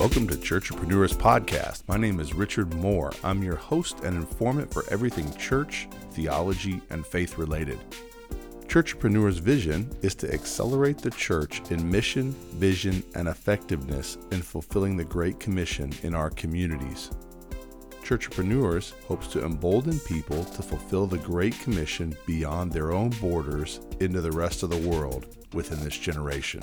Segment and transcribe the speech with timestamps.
[0.00, 1.82] Welcome to Churchpreneurs Podcast.
[1.86, 3.12] My name is Richard Moore.
[3.22, 7.78] I'm your host and informant for everything church, theology, and faith related.
[8.66, 15.04] Churchpreneurs' vision is to accelerate the church in mission, vision, and effectiveness in fulfilling the
[15.04, 17.10] Great Commission in our communities.
[18.02, 24.22] Churchpreneurs hopes to embolden people to fulfill the Great Commission beyond their own borders into
[24.22, 26.62] the rest of the world within this generation.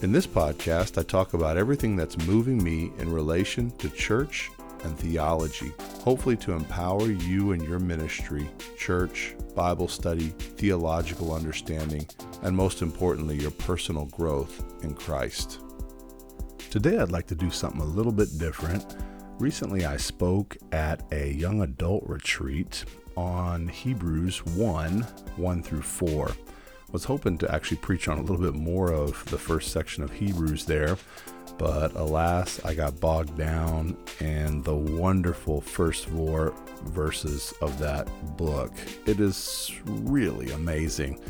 [0.00, 4.48] In this podcast, I talk about everything that's moving me in relation to church
[4.84, 5.72] and theology,
[6.04, 8.48] hopefully to empower you and your ministry,
[8.78, 12.06] church, Bible study, theological understanding,
[12.42, 15.62] and most importantly, your personal growth in Christ.
[16.70, 18.94] Today, I'd like to do something a little bit different.
[19.40, 22.84] Recently, I spoke at a young adult retreat
[23.16, 26.30] on Hebrews 1 1 through 4
[26.90, 30.12] was hoping to actually preach on a little bit more of the first section of
[30.12, 30.96] Hebrews there,
[31.58, 38.72] but alas, I got bogged down in the wonderful first four verses of that book.
[39.06, 41.20] It is really amazing.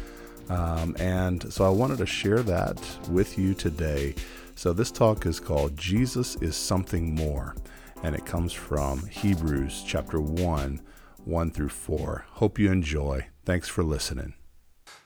[0.48, 4.14] Um, and so I wanted to share that with you today.
[4.54, 7.54] So this talk is called Jesus is Something More,
[8.02, 10.80] and it comes from Hebrews chapter 1,
[11.24, 12.24] 1 through 4.
[12.30, 13.26] Hope you enjoy.
[13.44, 14.34] Thanks for listening.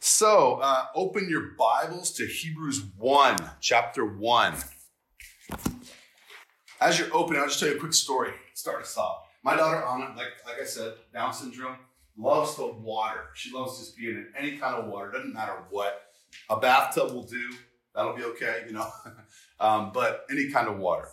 [0.04, 4.54] So, uh, open your Bibles to Hebrews 1, chapter 1.
[6.80, 8.32] As you're opening, I'll just tell you a quick story.
[8.52, 9.28] Start us off.
[9.44, 11.76] My daughter Anna, like, like I said, Down syndrome,
[12.16, 13.26] loves the water.
[13.34, 16.02] She loves just being in any kind of water, doesn't matter what.
[16.50, 17.52] A bathtub will do,
[17.94, 18.90] that'll be okay, you know,
[19.60, 21.06] um, but any kind of water.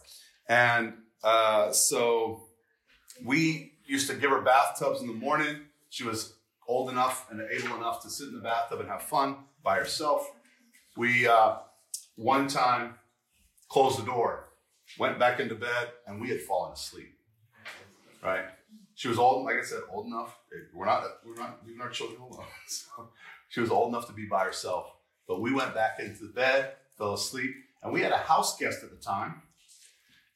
[0.47, 2.47] And uh, so
[3.23, 5.57] we used to give her bathtubs in the morning.
[5.91, 6.38] She was
[6.69, 10.29] old enough and able enough to sit in the bathtub and have fun by herself.
[10.95, 11.55] We uh,
[12.15, 12.93] one time
[13.69, 14.49] closed the door,
[14.99, 17.15] went back into bed, and we had fallen asleep.
[18.23, 18.45] Right?
[18.93, 20.37] She was old, like I said, old enough.
[20.73, 22.45] We're not we're not leaving our children alone.
[22.67, 23.09] So
[23.49, 24.91] she was old enough to be by herself.
[25.27, 28.83] But we went back into the bed, fell asleep, and we had a house guest
[28.83, 29.41] at the time.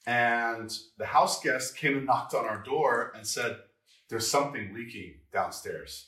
[0.07, 3.57] And the house guest came and knocked on our door and said,
[4.09, 6.07] There's something leaking downstairs.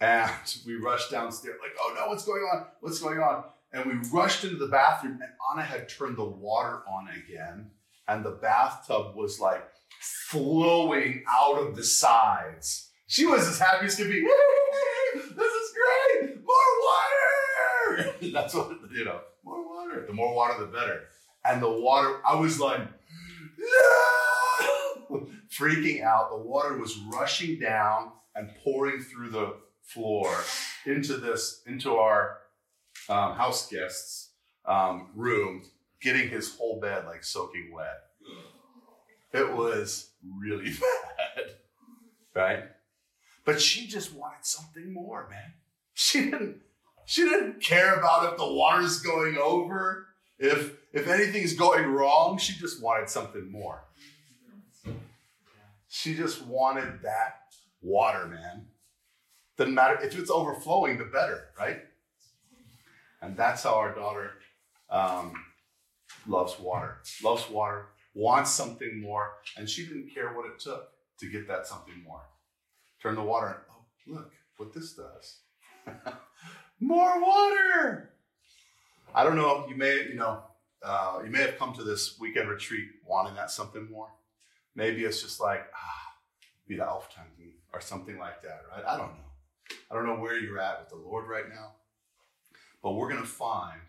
[0.00, 0.30] And
[0.64, 2.66] we rushed downstairs, like, oh no, what's going on?
[2.80, 3.44] What's going on?
[3.72, 7.72] And we rushed into the bathroom, and Anna had turned the water on again.
[8.06, 9.68] And the bathtub was like
[10.00, 12.90] flowing out of the sides.
[13.06, 14.20] She was as happy as could be.
[15.14, 16.36] this is great!
[16.44, 18.14] More water!
[18.32, 20.04] That's what, you know, more water.
[20.06, 21.02] The more water, the better.
[21.44, 22.80] And the water, I was like,
[25.50, 26.30] freaking out.
[26.30, 29.56] The water was rushing down and pouring through the
[29.88, 30.30] floor
[30.86, 32.38] into this into our
[33.08, 34.30] um, house guests
[34.66, 35.62] um, room,
[36.00, 38.02] getting his whole bed like soaking wet.
[39.32, 41.44] It was really bad,
[42.34, 42.64] right?
[43.44, 45.54] But she just wanted something more, man.
[45.94, 46.58] She didn't.
[47.06, 52.36] She didn't care about if the water's going over, if if anything's going wrong.
[52.36, 53.84] She just wanted something more.
[55.88, 57.40] She just wanted that
[57.80, 58.66] water, man.
[59.58, 61.80] Doesn't matter if it's overflowing, the better, right?
[63.20, 64.30] And that's how our daughter
[64.88, 65.32] um,
[66.28, 71.26] loves water, loves water, wants something more, and she didn't care what it took to
[71.28, 72.22] get that something more.
[73.02, 75.40] Turn the water and Oh, look what this does.
[76.80, 78.10] more water.
[79.12, 79.66] I don't know.
[79.68, 80.42] You may, you know,
[80.84, 84.08] uh, you may have come to this weekend retreat wanting that something more.
[84.76, 86.12] Maybe it's just like ah,
[86.68, 87.08] be the elf
[87.72, 88.84] or something like that, right?
[88.86, 89.27] I don't know.
[89.90, 91.72] I don't know where you're at with the Lord right now,
[92.82, 93.80] but we're going to find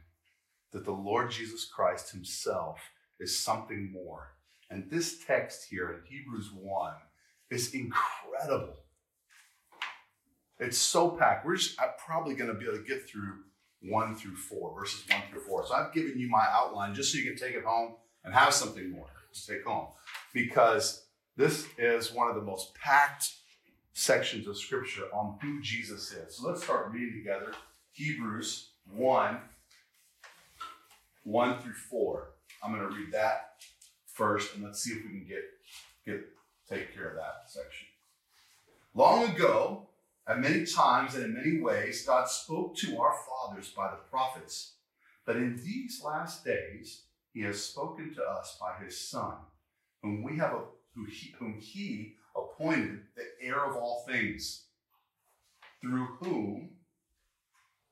[0.72, 2.80] that the Lord Jesus Christ Himself
[3.20, 4.34] is something more.
[4.70, 6.94] And this text here in Hebrews 1
[7.50, 8.78] is incredible.
[10.60, 11.46] It's so packed.
[11.46, 13.34] We're just I'm probably going to be able to get through
[13.82, 15.68] 1 through 4, verses 1 through 4.
[15.68, 18.54] So I've given you my outline just so you can take it home and have
[18.54, 19.88] something more to take home.
[20.34, 21.06] Because
[21.38, 23.32] this is one of the most packed
[24.00, 26.38] sections of scripture on who Jesus is.
[26.38, 27.52] So let's start reading together
[27.92, 29.38] Hebrews 1
[31.24, 32.30] 1 through 4.
[32.64, 33.56] I'm going to read that
[34.06, 35.44] first and let's see if we can get,
[36.06, 36.22] get
[36.70, 37.88] take care of that section.
[38.96, 39.90] Long ago,
[40.26, 44.76] at many times and in many ways, God spoke to our fathers by the prophets.
[45.26, 47.02] But in these last days,
[47.34, 49.34] he has spoken to us by his Son,
[50.02, 50.62] whom we have a,
[50.96, 52.16] who he, whom he
[52.60, 54.66] appointed the heir of all things,
[55.82, 56.70] through whom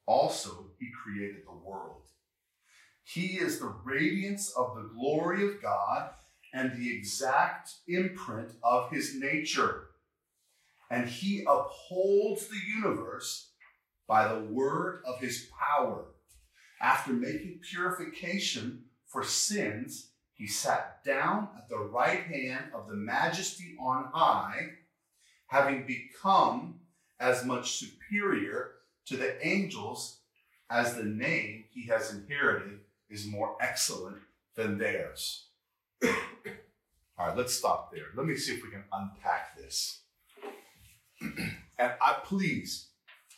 [0.06, 2.04] also he created the world.
[3.04, 6.10] He is the radiance of the glory of God
[6.54, 9.88] and the exact imprint of his nature.
[10.90, 13.52] And he upholds the universe
[14.08, 16.06] by the word of his power.
[16.81, 23.75] After making purification for sins, he sat down at the right hand of the majesty
[23.80, 24.69] on high,
[25.48, 26.80] having become
[27.19, 28.74] as much superior
[29.06, 30.19] to the angels
[30.69, 32.80] as the name he has inherited
[33.10, 34.18] is more excellent
[34.56, 35.45] than theirs.
[36.04, 38.06] All right, let's stop there.
[38.16, 40.01] Let me see if we can unpack this.
[41.22, 42.90] and I please,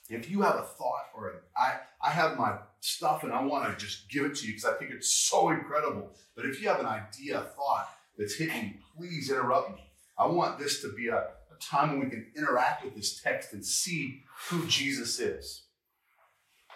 [0.09, 3.69] if you have a thought or a, I, I have my stuff and I want
[3.69, 6.11] to just give it to you because I think it's so incredible.
[6.35, 9.83] But if you have an idea, a thought that's hitting you, please interrupt me.
[10.17, 13.53] I want this to be a, a time when we can interact with this text
[13.53, 15.63] and see who Jesus is.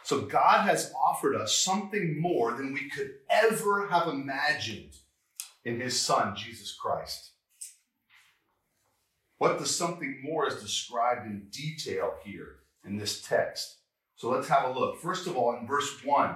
[0.03, 4.95] So God has offered us something more than we could ever have imagined
[5.65, 7.31] in his son, Jesus Christ.
[9.38, 13.77] What the something more is described in detail here in this text.
[14.15, 15.00] So let's have a look.
[15.01, 16.35] First of all, in verse 1,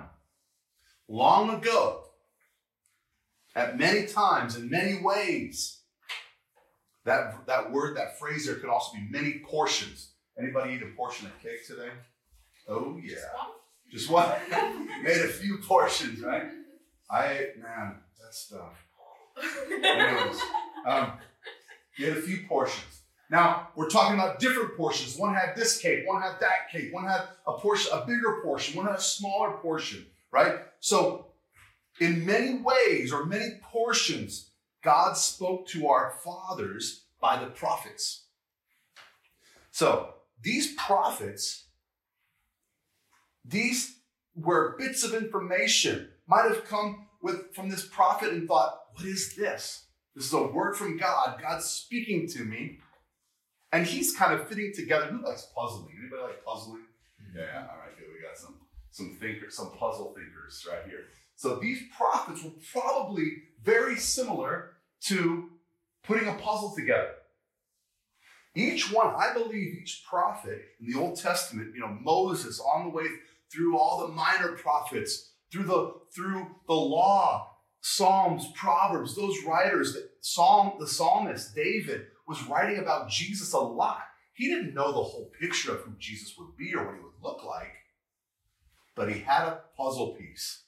[1.07, 2.03] long ago,
[3.55, 5.79] at many times, in many ways,
[7.05, 10.11] that, that word, that phrase there could also be many portions.
[10.38, 11.89] Anybody eat a portion of cake today?
[12.67, 13.15] Oh, yeah.
[13.91, 14.29] Just one?
[15.03, 16.44] Made a few portions, right?
[17.09, 18.73] I, man, that stuff.
[19.71, 20.41] Anyways,
[20.85, 21.13] um,
[21.97, 22.96] you had a few portions.
[23.29, 25.18] Now we're talking about different portions.
[25.18, 28.75] One had this cake, one had that cake, one had a portion, a bigger portion,
[28.77, 30.59] one had a smaller portion, right?
[30.79, 31.27] So,
[32.00, 34.51] in many ways or many portions,
[34.83, 38.25] God spoke to our fathers by the prophets.
[39.71, 41.65] So, these prophets,
[43.44, 43.97] these
[44.35, 49.35] were bits of information, might have come with from this prophet and thought, what is
[49.35, 49.85] this?
[50.15, 51.39] This is a word from God.
[51.41, 52.80] God's speaking to me.
[53.77, 55.06] And he's kind of fitting together.
[55.06, 55.94] Who likes puzzling?
[56.00, 56.81] Anybody like puzzling?
[57.21, 57.38] Mm-hmm.
[57.38, 57.59] Yeah, yeah.
[57.69, 58.07] all right, good.
[58.12, 58.56] We got some
[58.89, 61.06] some thinkers, some puzzle thinkers right here.
[61.35, 65.51] So these prophets were probably very similar to
[66.03, 67.12] putting a puzzle together.
[68.56, 72.89] Each one, I believe, each prophet in the Old Testament, you know, Moses on the
[72.89, 73.06] way
[73.53, 80.09] through all the minor prophets, through the through the law, Psalms, Proverbs, those writers, that
[80.21, 84.01] Psalm, the psalmist David was writing about Jesus a lot.
[84.33, 87.24] He didn't know the whole picture of who Jesus would be or what he would
[87.24, 87.74] look like,
[88.95, 90.63] but he had a puzzle piece.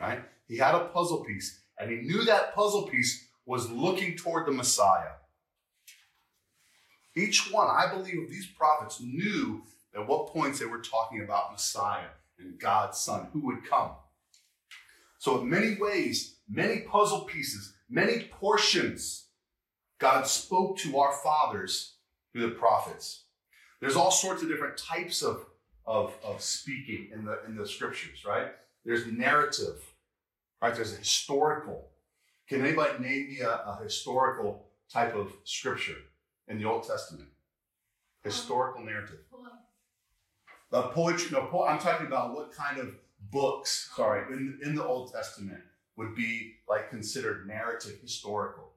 [0.00, 0.22] Right?
[0.48, 4.52] He had a puzzle piece, and he knew that puzzle piece was looking toward the
[4.52, 5.12] Messiah.
[7.14, 9.62] Each one, I believe, of these prophets knew
[9.94, 12.08] at what points they were talking about Messiah
[12.38, 13.92] and God's Son who would come.
[15.26, 19.26] So, in many ways, many puzzle pieces, many portions,
[19.98, 21.96] God spoke to our fathers
[22.32, 23.24] through the prophets.
[23.80, 25.44] There's all sorts of different types of,
[25.84, 28.52] of, of speaking in the, in the scriptures, right?
[28.84, 29.82] There's narrative,
[30.62, 30.72] right?
[30.72, 31.88] There's a historical.
[32.48, 35.98] Can anybody name me a, a historical type of scripture
[36.46, 37.30] in the Old Testament?
[38.22, 39.18] Historical narrative.
[40.70, 42.94] The poetry, no, po- I'm talking about what kind of
[43.30, 45.60] books, sorry, in, in the Old Testament
[45.96, 48.72] would be like considered narrative historical.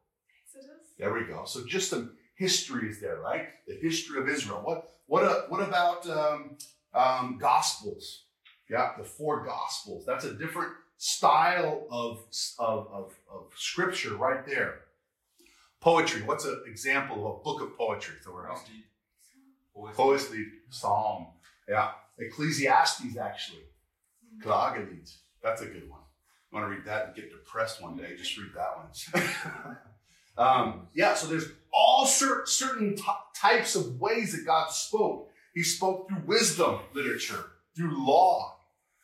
[0.45, 0.77] Exodus.
[0.97, 1.45] There we go.
[1.45, 3.47] So just some history is there, right?
[3.67, 4.61] The history of Israel.
[4.63, 6.57] What what uh, what about um,
[6.93, 8.23] um, gospels?
[8.69, 10.05] Yeah, the four gospels.
[10.05, 12.19] That's a different style of,
[12.59, 14.81] of, of, of scripture right there.
[15.81, 16.21] Poetry.
[16.23, 18.15] What's an example of a book of poetry?
[18.21, 18.61] Somewhere else.
[20.69, 21.27] Psalm.
[21.67, 21.91] Yeah.
[22.19, 23.63] Ecclesiastes, actually.
[24.43, 25.13] Klagelied.
[25.43, 26.01] That's a good one.
[26.51, 28.15] You want to read that and get depressed one day?
[28.17, 29.77] Just read that one.
[30.37, 33.03] um, yeah, so there's all cer- certain t-
[33.35, 35.29] types of ways that God spoke.
[35.53, 38.57] He spoke through wisdom literature, through law,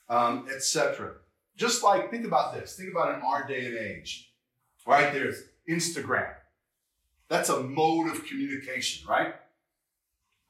[0.09, 1.13] um, etc.
[1.55, 2.75] Just like, think about this.
[2.75, 4.31] Think about in our day and age.
[4.87, 5.13] Right?
[5.13, 6.33] There's Instagram.
[7.27, 9.33] That's a mode of communication, right?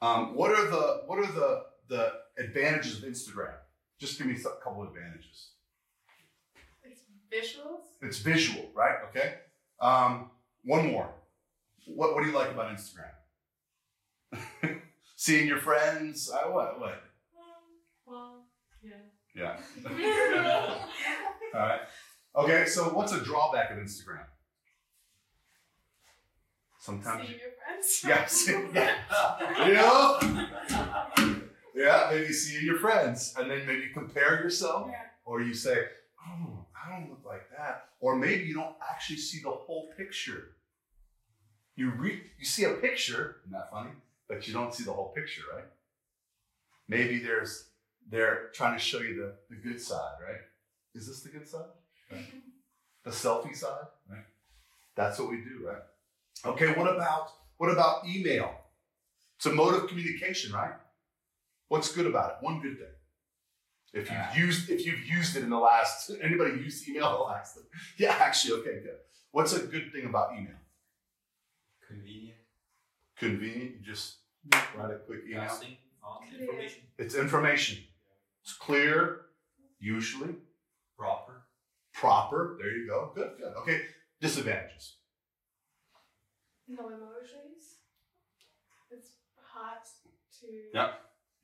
[0.02, 3.54] Um, what are the what are the the advantages of Instagram?
[4.00, 5.52] Just give me a couple of advantages.
[6.84, 7.82] It's visuals.
[8.02, 8.98] It's visual, right?
[9.10, 9.36] Okay.
[9.80, 10.30] Um,
[10.64, 11.10] one more.
[11.86, 13.14] What What do you like about Instagram?
[15.16, 16.30] Seeing your friends.
[16.30, 16.80] Uh, what?
[16.80, 17.04] What?
[17.38, 17.76] Um,
[18.06, 18.46] well,
[18.84, 19.02] yeah.
[19.34, 19.58] Yeah.
[21.54, 21.82] All right.
[22.36, 22.66] Okay.
[22.66, 24.26] So, what's a drawback of Instagram?
[26.80, 27.28] Sometimes.
[27.28, 28.04] Seeing your friends.
[28.08, 28.26] Yeah.
[28.26, 29.68] see- yeah.
[29.68, 30.20] You know.
[31.76, 32.10] Yeah.
[32.12, 35.04] Maybe seeing your friends, and then maybe compare yourself, Yeah.
[35.26, 35.78] or you say,
[36.28, 37.90] oh, I don't look like that.
[38.00, 40.56] Or maybe you don't actually see the whole picture.
[41.76, 43.92] You re- you see a picture, isn't that funny?
[44.30, 45.66] But you don't see the whole picture, right?
[46.88, 47.70] Maybe there's
[48.10, 50.42] they're trying to show you the, the good side, right?
[50.94, 51.66] Is this the good side?
[52.12, 52.22] Right?
[53.04, 54.26] The selfie side, right?
[54.96, 55.84] That's what we do, right?
[56.44, 58.52] Okay, what about what about email?
[59.38, 60.74] It's a mode of communication, right?
[61.76, 62.36] What's good about it?
[62.40, 62.88] One good thing.
[63.92, 67.20] If you've used if you've used it in the last anybody used email in the
[67.20, 67.60] last
[67.98, 69.00] yeah actually okay good.
[69.32, 70.56] What's a good thing about email?
[71.86, 72.38] Convenient.
[73.18, 73.72] Convenient.
[73.76, 74.20] You just
[74.78, 75.42] write a quick email.
[75.42, 75.76] Casting
[76.30, 76.42] Clear.
[76.44, 76.82] information.
[76.98, 77.78] It's information.
[78.42, 79.22] It's clear,
[79.78, 80.36] usually
[80.98, 81.42] Proper.
[81.94, 82.58] proper.
[82.58, 83.12] There you go.
[83.14, 83.54] Good, good.
[83.64, 83.82] Okay.
[84.22, 84.96] Disadvantages.
[86.70, 87.80] No emotions.
[88.92, 89.10] It's
[89.54, 89.80] hard
[90.40, 90.48] to.
[90.74, 90.92] Yeah.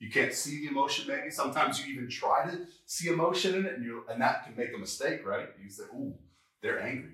[0.01, 1.05] You can't see the emotion.
[1.08, 4.55] Maybe sometimes you even try to see emotion in it, and you and that can
[4.58, 5.48] make a mistake, right?
[5.63, 6.15] You say, "Ooh,
[6.62, 7.13] they're angry,"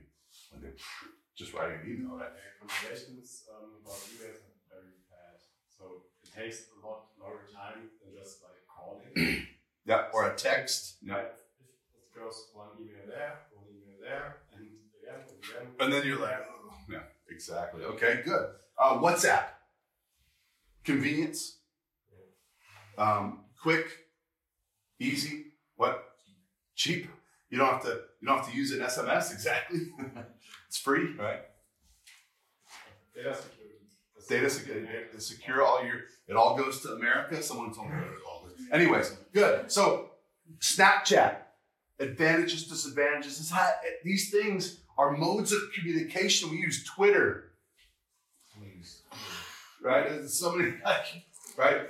[0.50, 0.80] when they're
[1.36, 2.32] just writing an email, right?
[2.62, 5.52] Conversations um, about emails are very fast.
[5.78, 5.84] So
[6.24, 9.48] it takes a lot longer time than just like calling.
[9.88, 10.08] Yeah.
[10.14, 10.98] Or a text.
[11.02, 11.14] Yeah.
[11.14, 11.32] Right?
[11.96, 14.64] If it goes one email there, one email there, and
[15.02, 15.74] again, and again.
[15.80, 17.86] And then you're like, oh, yeah, exactly.
[17.86, 18.48] Okay, good.
[18.78, 19.46] Uh, WhatsApp.
[20.84, 21.57] Convenience.
[22.98, 23.86] Um, quick,
[25.00, 25.46] easy.
[25.76, 26.04] What?
[26.76, 27.10] Cheap.
[27.50, 28.02] You don't have to.
[28.22, 29.32] You don't have to use an SMS.
[29.34, 29.80] Exactly.
[30.68, 31.42] it's free, right?
[33.16, 33.76] data security.
[34.30, 35.20] Data security.
[35.20, 36.02] Secure all your.
[36.28, 37.42] It all goes to America.
[37.42, 37.96] Someone told me
[38.30, 38.58] all goes.
[38.72, 39.72] Anyways, good.
[39.72, 40.12] So,
[40.60, 41.38] Snapchat.
[42.00, 43.40] Advantages, disadvantages.
[43.40, 43.74] This ha-
[44.04, 46.52] these things are modes of communication.
[46.52, 47.54] We use Twitter.
[48.56, 49.02] Please.
[49.82, 50.08] right?
[50.08, 50.74] There's so many,
[51.58, 51.90] right?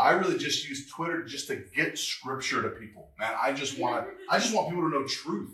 [0.00, 3.34] I really just use Twitter just to get scripture to people, man.
[3.40, 5.50] I just want, I just want people to know truth.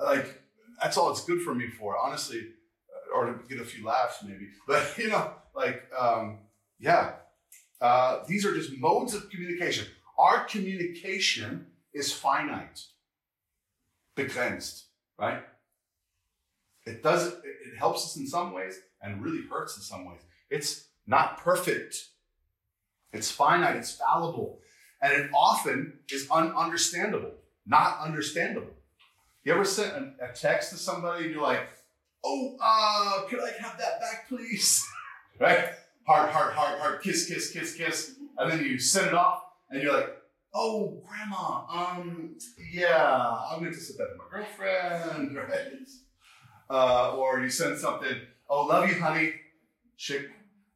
[0.00, 0.42] Like
[0.80, 2.42] that's all it's good for me for, honestly,
[3.14, 4.48] or to get a few laughs maybe.
[4.66, 6.38] But you know, like, um,
[6.78, 7.12] yeah,
[7.82, 9.86] uh, these are just modes of communication.
[10.18, 12.82] Our communication is finite,
[14.16, 14.84] begrenzt,
[15.18, 15.42] right?
[16.86, 20.20] It does it helps us in some ways and really hurts in some ways.
[20.48, 21.96] It's not perfect.
[23.16, 24.60] It's finite, it's fallible,
[25.00, 27.32] and it often is ununderstandable,
[27.66, 28.74] not understandable.
[29.44, 31.68] You ever sent a, a text to somebody and you're like,
[32.24, 34.84] oh, uh, could I have that back, please?
[35.40, 35.70] right?
[36.06, 38.16] Heart, heart, heart, heart, kiss, kiss, kiss, kiss.
[38.38, 40.16] And then you send it off and you're like,
[40.54, 42.36] oh, grandma, um,
[42.72, 45.88] yeah, I'm going to send that to my girlfriend, right?
[46.68, 48.16] Uh, or you send something,
[48.48, 49.34] oh, love you, honey,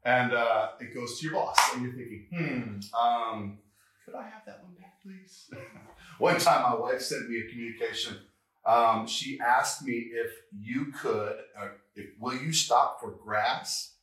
[0.04, 3.59] and uh, it goes to your boss, and you're thinking, hmm, um,
[4.04, 5.50] could I have that one back, please?
[6.19, 8.16] one time, my wife sent me a communication.
[8.64, 13.95] Um, she asked me if you could, uh, if will you stop for grass,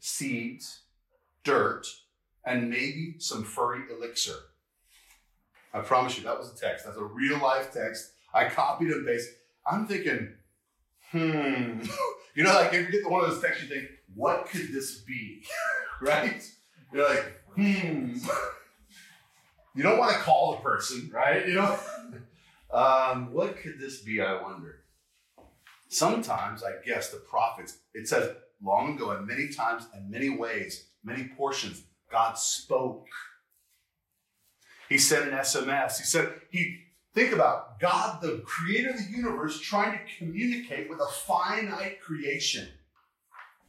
[0.00, 0.82] seeds,
[1.42, 1.86] dirt,
[2.44, 4.34] and maybe some furry elixir.
[5.72, 6.84] I promise you, that was a text.
[6.84, 8.12] That's a real life text.
[8.32, 9.34] I copied and pasted.
[9.66, 10.34] I'm thinking,
[11.10, 11.80] hmm.
[12.34, 14.98] You know, like if you get one of those texts, you think, what could this
[15.00, 15.42] be?
[16.00, 16.42] right?
[16.92, 18.16] You're like, hmm.
[19.76, 21.48] You don't want to call the person, right?
[21.48, 21.78] You know?
[22.72, 24.84] um, what could this be, I wonder?
[25.88, 30.86] Sometimes, I guess, the prophets, it says long ago, and many times, and many ways,
[31.02, 33.06] many portions, God spoke.
[34.88, 35.98] He sent an SMS.
[35.98, 41.00] He said, He think about God, the creator of the universe, trying to communicate with
[41.00, 42.68] a finite creation.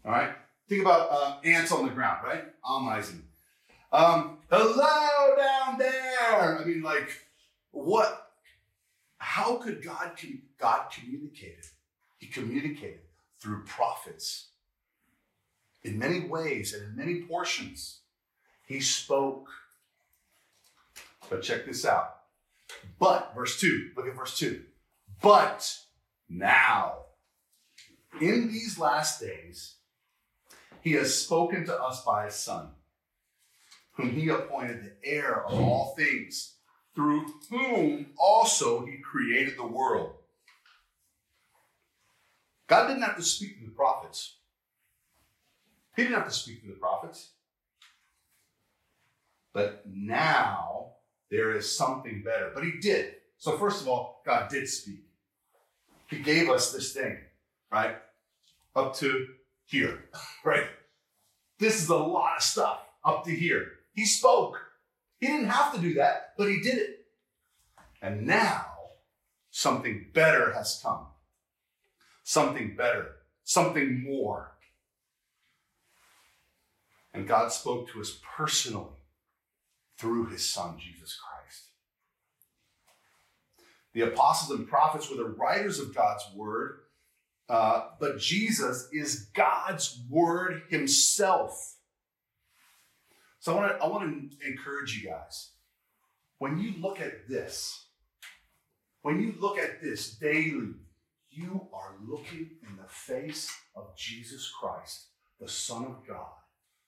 [0.05, 0.31] All right?
[0.69, 2.43] Think about uh, ants on the ground, right?
[2.63, 3.21] Ameisen.
[3.91, 6.59] Um, hello down there.
[6.59, 7.09] I mean, like,
[7.71, 8.31] what?
[9.17, 10.11] How could God
[10.59, 11.65] God communicated?
[12.17, 13.01] He communicated
[13.39, 14.49] through prophets
[15.83, 17.99] in many ways and in many portions.
[18.67, 19.47] He spoke.
[21.29, 22.15] But check this out.
[22.99, 24.61] But, verse 2, look at verse 2.
[25.21, 25.77] But
[26.29, 26.97] now,
[28.19, 29.75] in these last days,
[30.85, 32.67] he has spoken to us by his Son,
[33.93, 36.57] whom he appointed the heir of all things,
[36.93, 40.13] through whom also he created the world.
[42.67, 44.35] God didn't have to speak to the prophets.
[45.95, 47.31] He didn't have to speak to the prophets.
[49.53, 50.91] But now
[51.31, 52.51] there is something better.
[52.53, 53.15] But he did.
[53.39, 55.03] So, first of all, God did speak.
[56.11, 57.17] He gave us this thing,
[57.71, 57.95] right?
[58.75, 59.29] Up to
[59.65, 60.05] here,
[60.45, 60.67] right?
[61.59, 63.71] This is a lot of stuff up to here.
[63.93, 64.59] He spoke.
[65.19, 67.05] He didn't have to do that, but he did it.
[68.01, 68.65] And now,
[69.49, 71.07] something better has come.
[72.23, 74.51] Something better, something more.
[77.13, 78.89] And God spoke to us personally
[79.97, 81.69] through his son, Jesus Christ.
[83.93, 86.79] The apostles and prophets were the writers of God's word,
[87.47, 91.75] uh, but Jesus is God's word himself.
[93.39, 95.51] So I want to I want to encourage you guys.
[96.39, 97.85] When you look at this,
[99.03, 100.73] when you look at this daily,
[101.29, 105.07] you are looking in the face of Jesus Christ,
[105.39, 106.33] the Son of God,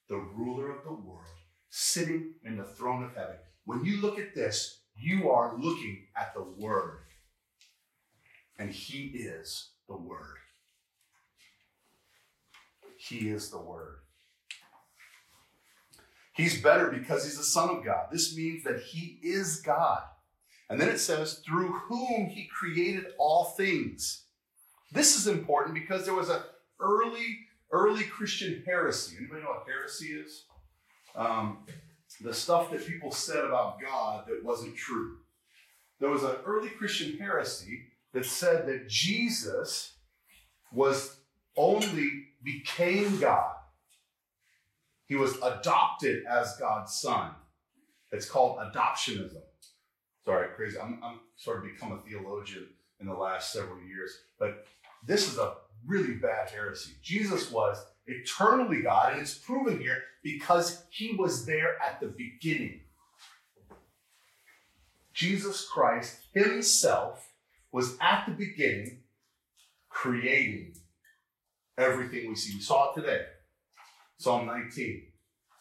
[0.10, 1.26] the ruler of the world,
[1.70, 3.36] sitting in the throne of heaven.
[3.66, 7.04] When you look at this, you are looking at the Word.
[8.58, 10.38] And He is the Word.
[13.10, 13.98] He is the Word.
[16.34, 18.08] He's better because He's the Son of God.
[18.12, 20.04] This means that He is God.
[20.70, 24.26] And then it says, through whom He created all things.
[24.92, 26.42] This is important because there was an
[26.80, 27.40] early,
[27.72, 29.18] early Christian heresy.
[29.18, 30.44] Anybody know what heresy is?
[31.16, 31.66] Um,
[32.22, 35.18] the stuff that people said about God that wasn't true.
[36.00, 39.94] There was an early Christian heresy that said that Jesus
[40.72, 41.18] was
[41.56, 43.51] only became God.
[45.06, 47.32] He was adopted as God's son.
[48.12, 49.42] It's called adoptionism.
[50.25, 50.80] Sorry, crazy.
[50.80, 52.68] I'm, I'm sort of become a theologian
[53.01, 54.66] in the last several years, but
[55.06, 56.94] this is a really bad heresy.
[57.01, 62.80] Jesus was eternally God, and it's proven here because he was there at the beginning.
[65.13, 67.34] Jesus Christ himself
[67.72, 69.04] was at the beginning
[69.89, 70.75] creating
[71.78, 72.56] everything we see.
[72.56, 73.26] We saw it today.
[74.18, 75.04] Psalm 19.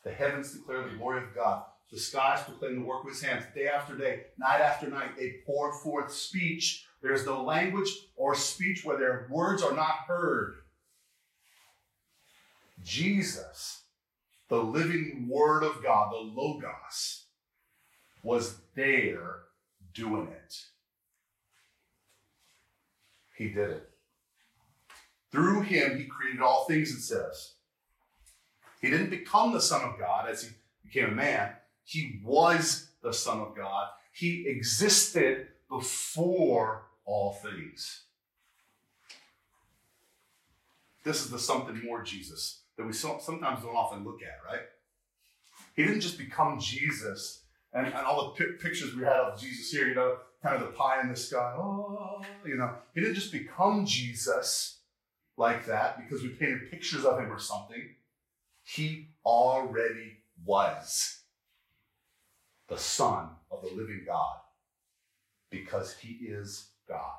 [0.04, 1.64] The heavens declare the glory of God.
[1.90, 3.44] The skies proclaim the work of his hands.
[3.54, 6.86] Day after day, night after night, they pour forth speech.
[7.02, 10.54] There is no language or speech where their words are not heard.
[12.82, 13.82] Jesus,
[14.48, 17.26] the living word of God, the Logos,
[18.22, 19.36] was there
[19.94, 20.54] doing it.
[23.36, 23.90] He did it.
[25.36, 27.56] Through him, he created all things, it says.
[28.80, 30.48] He didn't become the Son of God as he
[30.82, 31.50] became a man,
[31.84, 33.88] he was the Son of God.
[34.12, 38.04] He existed before all things.
[41.04, 44.64] This is the something more Jesus that we sometimes don't often look at, right?
[45.74, 47.42] He didn't just become Jesus
[47.74, 50.74] and, and all the pictures we had of Jesus here, you know, kind of the
[50.74, 54.75] pie in the sky, oh, you know, he didn't just become Jesus
[55.36, 57.82] like that because we painted pictures of him or something.
[58.62, 61.20] He already was
[62.68, 64.38] the Son of the living God
[65.50, 67.18] because he is God.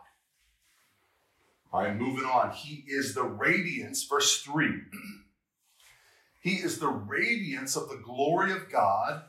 [1.72, 2.52] All right, moving on.
[2.52, 4.68] He is the radiance, verse 3.
[6.42, 9.24] he is the radiance of the glory of God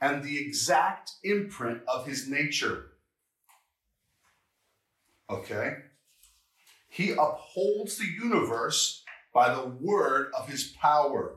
[0.00, 2.86] and the exact imprint of his nature.
[5.28, 5.76] Okay?
[6.88, 11.36] He upholds the universe by the word of his power.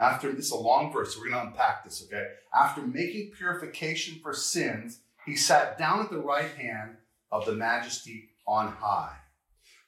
[0.00, 2.26] After this is a long verse, so we're going to unpack this, okay?
[2.54, 6.96] After making purification for sins, he sat down at the right hand
[7.30, 9.16] of the majesty on high.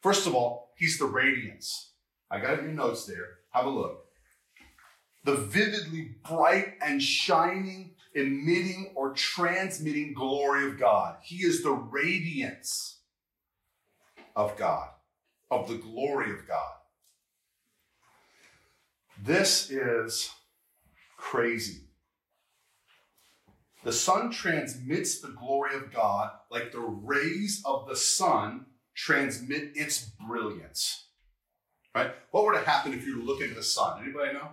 [0.00, 1.92] First of all, he's the radiance.
[2.30, 3.38] I got your notes there.
[3.50, 4.04] Have a look.
[5.24, 11.16] The vividly bright and shining, emitting or transmitting glory of God.
[11.22, 12.95] He is the radiance
[14.36, 14.90] of God,
[15.50, 16.72] of the glory of God.
[19.24, 20.30] This is
[21.16, 21.86] crazy.
[23.82, 30.10] The sun transmits the glory of God like the rays of the sun transmit its
[30.26, 31.06] brilliance.
[31.94, 32.10] Right?
[32.30, 34.02] What would have happened if you were looking at the sun?
[34.02, 34.50] Anybody know?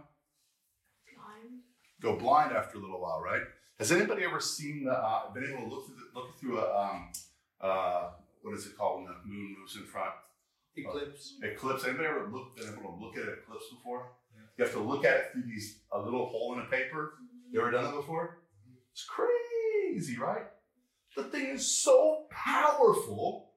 [1.15, 1.62] Blind.
[2.00, 3.41] Go blind after a little while, right?
[3.80, 6.80] Has anybody ever seen the, uh, been able to look through, the, look through a,
[6.80, 7.12] um,
[7.60, 8.10] uh,
[8.43, 10.12] what is it called when the moon moves in front?
[10.75, 11.36] Eclipse.
[11.43, 11.86] Uh, eclipse.
[11.86, 14.12] Anybody ever look, been able to look at an eclipse before?
[14.58, 17.13] You have to look at it through these a little hole in a paper.
[17.51, 18.39] You ever done it before?
[18.91, 20.45] It's crazy, right?
[21.15, 23.51] The thing is so powerful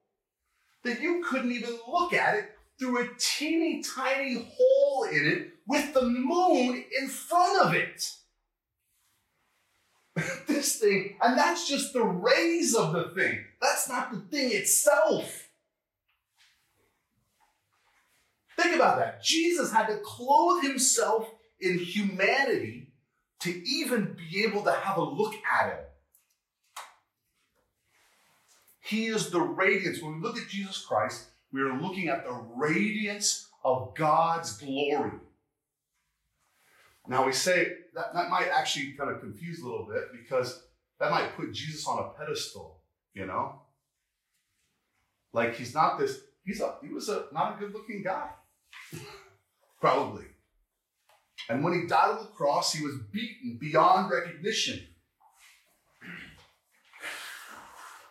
[0.83, 5.93] that you couldn't even look at it through a teeny tiny hole in it with
[5.93, 8.11] the moon in front of it.
[10.47, 13.43] this thing, and that's just the rays of the thing.
[13.61, 15.49] That's not the thing itself.
[18.57, 19.23] Think about that.
[19.23, 22.91] Jesus had to clothe himself in humanity
[23.41, 25.79] to even be able to have a look at him.
[28.81, 30.01] He is the radiance.
[30.01, 35.11] When we look at Jesus Christ, we are looking at the radiance of God's glory.
[37.07, 40.63] Now we say that, that might actually kind of confuse a little bit because
[40.99, 42.76] that might put Jesus on a pedestal,
[43.17, 43.61] you know?
[45.33, 48.29] Like he's not this, he's a he was a not a good-looking guy.
[49.81, 50.25] Probably.
[51.49, 54.79] And when he died on the cross, he was beaten beyond recognition.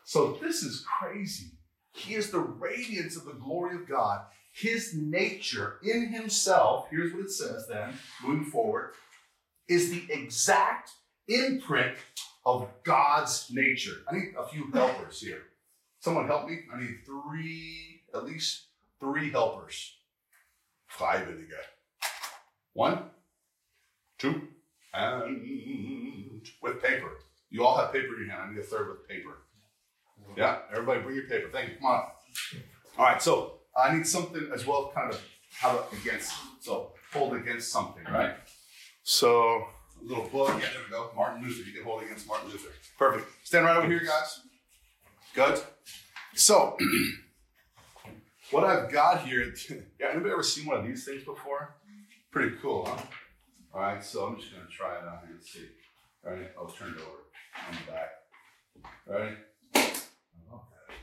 [0.09, 1.59] So this is crazy.
[1.93, 4.21] He is the radiance of the glory of God.
[4.55, 7.93] His nature in himself, here's what it says then,
[8.25, 8.93] moving forward,
[9.69, 10.93] is the exact
[11.27, 11.97] imprint
[12.47, 13.97] of God's nature.
[14.09, 15.43] I need a few helpers here.
[15.99, 16.61] Someone help me.
[16.73, 18.67] I need three, at least
[19.01, 19.97] three helpers.
[20.87, 21.67] Five in again.
[22.73, 23.01] One,
[24.19, 24.43] two,
[24.95, 27.19] and with paper.
[27.51, 28.51] You all have paper in your hand.
[28.51, 29.39] I need a third with paper.
[30.37, 31.49] Yeah, everybody bring your paper.
[31.53, 31.77] Thank you.
[31.77, 32.03] Come on.
[32.99, 35.21] All right, so I need something as well, kind of
[35.61, 38.35] have it against, so hold against something, right?
[39.03, 39.67] So
[40.07, 40.49] little book.
[40.49, 41.11] Yeah, there we go.
[41.15, 41.63] Martin Luther.
[41.63, 42.71] You can hold against Martin Luther.
[42.99, 43.27] Perfect.
[43.45, 44.41] Stand right over here, guys.
[45.35, 45.61] Good.
[46.35, 46.77] So
[48.51, 49.53] what I've got here,
[50.01, 51.77] yeah, anybody ever seen one of these things before?
[52.31, 53.03] Pretty cool, huh?
[53.75, 55.67] All right, so I'm just gonna try it out here and see.
[56.27, 58.11] All right, I'll turn it over on the back.
[59.09, 59.37] All right.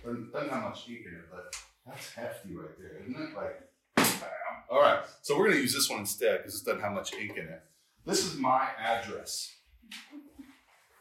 [0.04, 3.36] Doesn't doesn't have much ink in it, but that's hefty right there, isn't it?
[3.36, 3.62] Like,
[3.96, 4.28] bam.
[4.70, 7.38] All right, so we're gonna use this one instead because this doesn't have much ink
[7.38, 7.64] in it.
[8.06, 9.56] This is my address,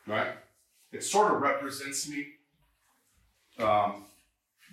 [0.07, 0.29] right?
[0.93, 2.27] It sort of represents me,
[3.59, 4.05] um,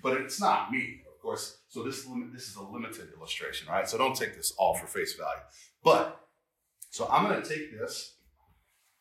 [0.03, 1.57] but it's not me, of course.
[1.69, 3.89] So this this is a limited illustration, right?
[3.89, 5.41] So don't take this all for face value.
[5.83, 6.21] But
[6.91, 8.13] so I'm gonna take this.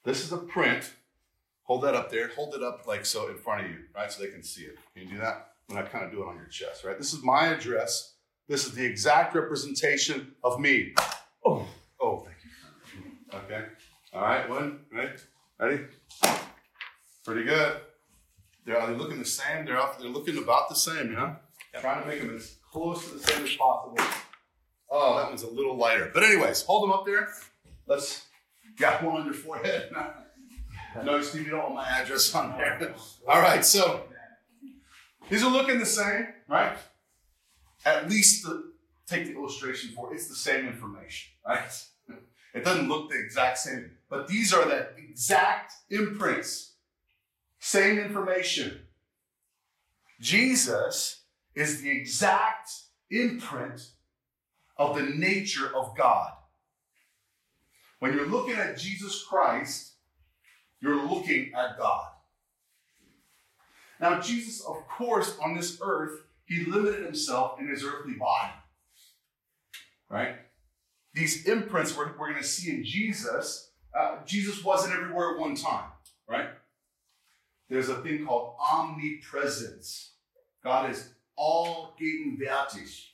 [0.04, 0.94] This is a print.
[1.64, 2.28] Hold that up there.
[2.28, 4.10] Hold it up like so in front of you, right?
[4.10, 4.76] So they can see it.
[4.94, 5.48] Can you do that?
[5.66, 6.96] When I'm gonna kind of do it on your chest, right?
[6.96, 8.14] This is my address.
[8.48, 10.94] This is the exact representation of me.
[11.44, 11.66] Oh.
[13.34, 13.64] Okay.
[14.14, 15.20] All right, one, right?
[15.58, 15.84] Ready?
[17.24, 17.80] Pretty good.
[18.64, 19.66] They're, are they looking the same?
[19.66, 21.36] They're off, they're looking about the same, yeah?
[21.80, 23.98] Trying to make them as close to the same as possible.
[24.90, 26.10] Oh, that one's a little lighter.
[26.12, 27.28] But anyways, hold them up there.
[27.86, 28.26] Let's
[28.78, 29.90] got one on your forehead.
[31.04, 32.94] no, Steve, you don't want my address on there.
[33.28, 34.04] All right, so
[35.28, 36.78] these are looking the same, right?
[37.84, 38.72] At least the,
[39.06, 40.16] take the illustration for it.
[40.16, 41.70] it's the same information, right?
[42.54, 46.74] It doesn't look the exact same, but these are the exact imprints,
[47.58, 48.80] same information.
[50.20, 51.22] Jesus
[51.54, 52.70] is the exact
[53.11, 53.90] imprint
[54.76, 56.32] of the nature of God.
[57.98, 59.92] When you're looking at Jesus Christ,
[60.80, 62.08] you're looking at God.
[64.00, 68.52] Now, Jesus, of course, on this earth, he limited himself in his earthly body.
[70.08, 70.37] Right?
[71.18, 75.57] These imprints we're, we're going to see in Jesus, uh, Jesus wasn't everywhere at one
[75.57, 75.90] time.
[76.28, 76.50] Right?
[77.68, 80.12] There's a thing called omnipresence.
[80.62, 83.04] God is all gegenwärtig.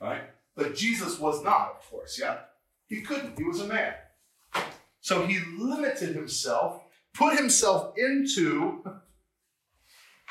[0.00, 0.22] Right?
[0.54, 2.38] But Jesus was not, of course, yeah?
[2.86, 3.36] He couldn't.
[3.36, 3.94] He was a man.
[5.00, 6.80] So he limited himself,
[7.12, 8.84] put himself into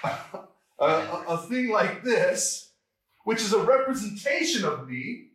[0.03, 0.29] a,
[0.79, 2.71] a, a thing like this,
[3.25, 5.31] which is a representation of me,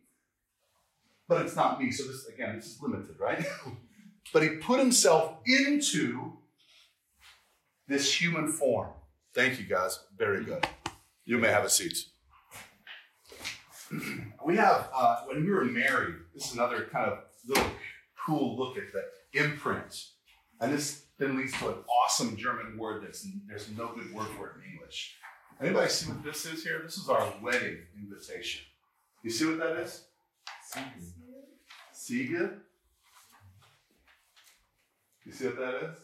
[1.31, 1.89] but it's not me.
[1.91, 3.41] So this, again, this is limited, right?
[4.33, 6.33] but he put himself into
[7.87, 8.89] this human form.
[9.33, 9.97] Thank you, guys.
[10.17, 10.67] Very good.
[11.23, 11.97] You may have a seat.
[14.45, 17.71] we have, uh, when we were married, this is another kind of little
[18.25, 20.07] cool look at the imprint.
[20.59, 24.47] And this then leads to an awesome German word that's there's no good word for
[24.47, 25.15] it in English.
[25.61, 26.81] Anybody see what this is here?
[26.83, 28.65] This is our wedding invitation.
[29.23, 30.03] You see what that is?
[32.11, 32.49] Siege.
[35.23, 35.97] You see what that is?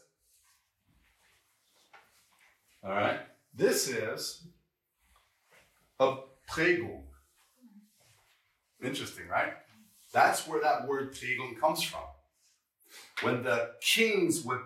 [2.82, 3.20] All right.
[3.54, 4.48] This is
[6.00, 7.02] a Prägung.
[8.82, 9.52] Interesting, right?
[10.13, 12.06] That's where that word Prägung comes from.
[13.22, 14.62] When the kings would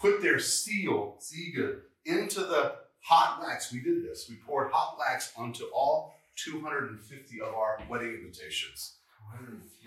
[0.00, 4.26] put their seal, Siege, into the hot wax, we did this.
[4.30, 8.97] We poured hot wax onto all 250 of our wedding invitations.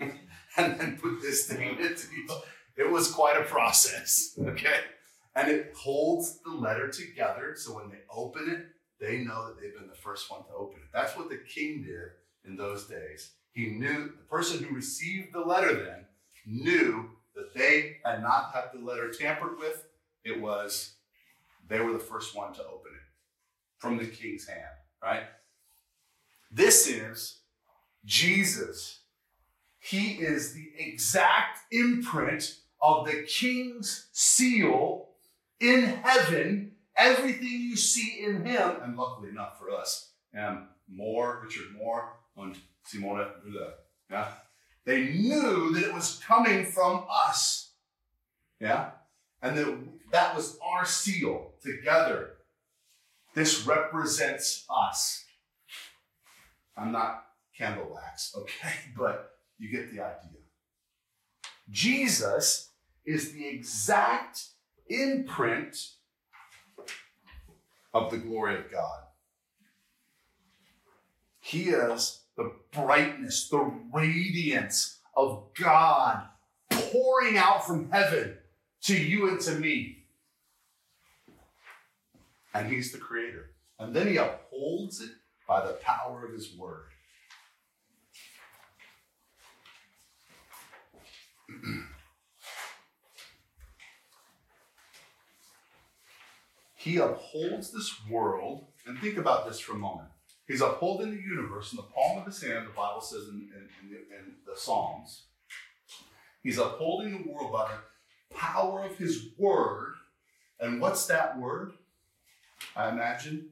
[0.56, 2.30] and then put this thing into each.
[2.76, 4.80] It was quite a process, okay?
[5.34, 8.66] And it holds the letter together so when they open it,
[9.00, 10.88] they know that they've been the first one to open it.
[10.92, 12.10] That's what the king did
[12.50, 13.32] in those days.
[13.52, 16.06] He knew the person who received the letter then
[16.46, 19.84] knew that they had not had the letter tampered with.
[20.24, 20.94] It was
[21.68, 23.00] they were the first one to open it.
[23.78, 25.24] from the king's hand, right?
[26.50, 27.40] This is
[28.04, 29.00] Jesus.
[29.82, 35.08] He is the exact imprint of the king's seal
[35.60, 36.76] in heaven.
[36.96, 42.56] Everything you see in him, and luckily enough for us, and Moore, Richard Moore, and
[42.84, 43.72] Simone Rühle,
[44.08, 44.28] yeah,
[44.84, 47.72] they knew that it was coming from us,
[48.60, 48.90] yeah,
[49.42, 49.78] and that
[50.12, 52.34] that was our seal together.
[53.34, 55.24] This represents us.
[56.76, 57.24] I'm not
[57.56, 59.31] candle wax, okay, but
[59.62, 60.40] you get the idea.
[61.70, 62.70] Jesus
[63.06, 64.44] is the exact
[64.88, 65.76] imprint
[67.94, 69.02] of the glory of God.
[71.38, 76.26] He is the brightness, the radiance of God
[76.68, 78.38] pouring out from heaven
[78.82, 80.06] to you and to me.
[82.52, 83.50] And He's the creator.
[83.78, 85.10] And then He upholds it
[85.46, 86.91] by the power of His word.
[96.82, 100.08] He upholds this world, and think about this for a moment.
[100.48, 103.68] He's upholding the universe in the palm of his hand, the Bible says in, in,
[103.82, 105.26] in, the, in the Psalms.
[106.42, 109.94] He's upholding the world by the power of his word.
[110.58, 111.74] And what's that word?
[112.74, 113.50] I imagine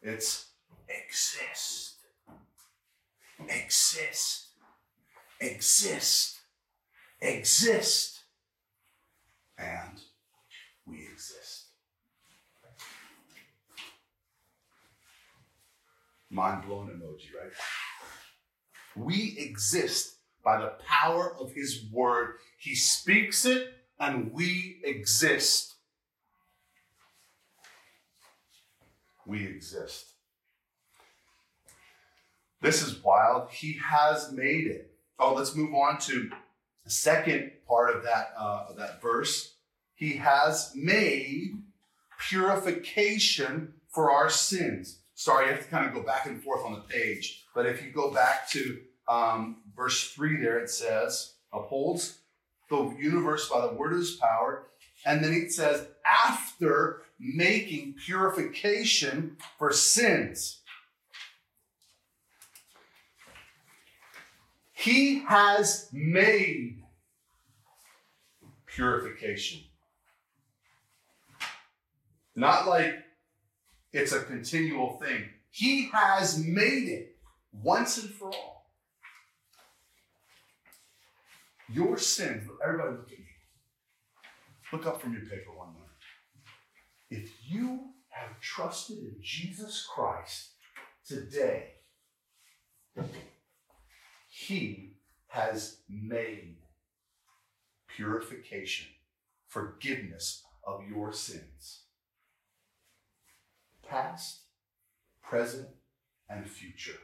[0.00, 0.50] it's
[0.88, 1.96] exist.
[3.48, 4.46] Exist.
[5.40, 6.38] Exist.
[7.20, 8.20] Exist.
[9.58, 10.00] And
[10.86, 11.49] we exist.
[16.30, 17.52] Mind blown emoji, right?
[18.96, 22.36] We exist by the power of his word.
[22.56, 25.74] He speaks it and we exist.
[29.26, 30.06] We exist.
[32.62, 33.50] This is wild.
[33.50, 34.92] He has made it.
[35.18, 36.30] Oh, let's move on to
[36.84, 39.54] the second part of that, uh, of that verse.
[39.94, 41.62] He has made
[42.18, 44.99] purification for our sins.
[45.20, 47.44] Sorry, you have to kind of go back and forth on the page.
[47.54, 52.20] But if you go back to um, verse 3 there, it says, upholds
[52.70, 54.68] the universe by the word of his power.
[55.04, 60.62] And then it says, after making purification for sins.
[64.72, 66.82] He has made
[68.64, 69.60] purification.
[72.34, 72.94] Not like
[73.92, 75.24] it's a continual thing.
[75.50, 77.16] He has made it
[77.52, 78.66] once and for all.
[81.68, 83.24] Your sins, everybody look at me.
[84.72, 85.88] Look up from your paper one minute.
[87.24, 90.50] If you have trusted in Jesus Christ
[91.06, 91.74] today,
[94.28, 94.94] He
[95.28, 96.56] has made
[97.88, 98.88] purification,
[99.48, 101.82] forgiveness of your sins
[103.90, 104.42] past,
[105.22, 105.68] present,
[106.28, 106.98] and future.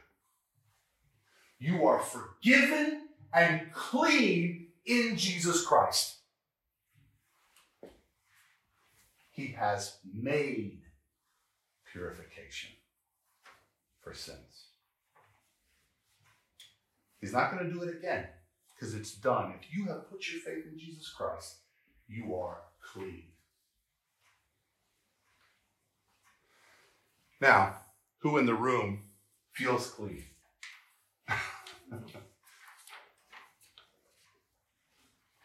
[1.59, 6.15] You are forgiven and clean in Jesus Christ.
[9.31, 10.79] He has made
[11.91, 12.71] purification
[14.01, 14.37] for sins.
[17.19, 18.27] He's not going to do it again
[18.73, 19.53] because it's done.
[19.59, 21.57] If you have put your faith in Jesus Christ,
[22.07, 22.61] you are
[22.93, 23.23] clean.
[27.39, 27.75] Now,
[28.19, 29.03] who in the room
[29.53, 30.23] feels clean?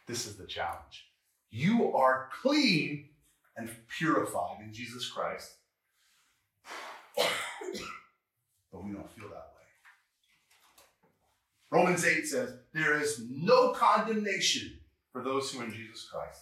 [0.07, 1.09] this is the challenge.
[1.51, 3.11] You are clean
[3.57, 5.57] and purified in Jesus Christ,
[7.17, 9.63] but we don't feel that way.
[11.71, 14.79] Romans 8 says, There is no condemnation
[15.13, 16.41] for those who are in Jesus Christ.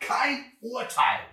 [0.00, 1.24] Kein Urteil.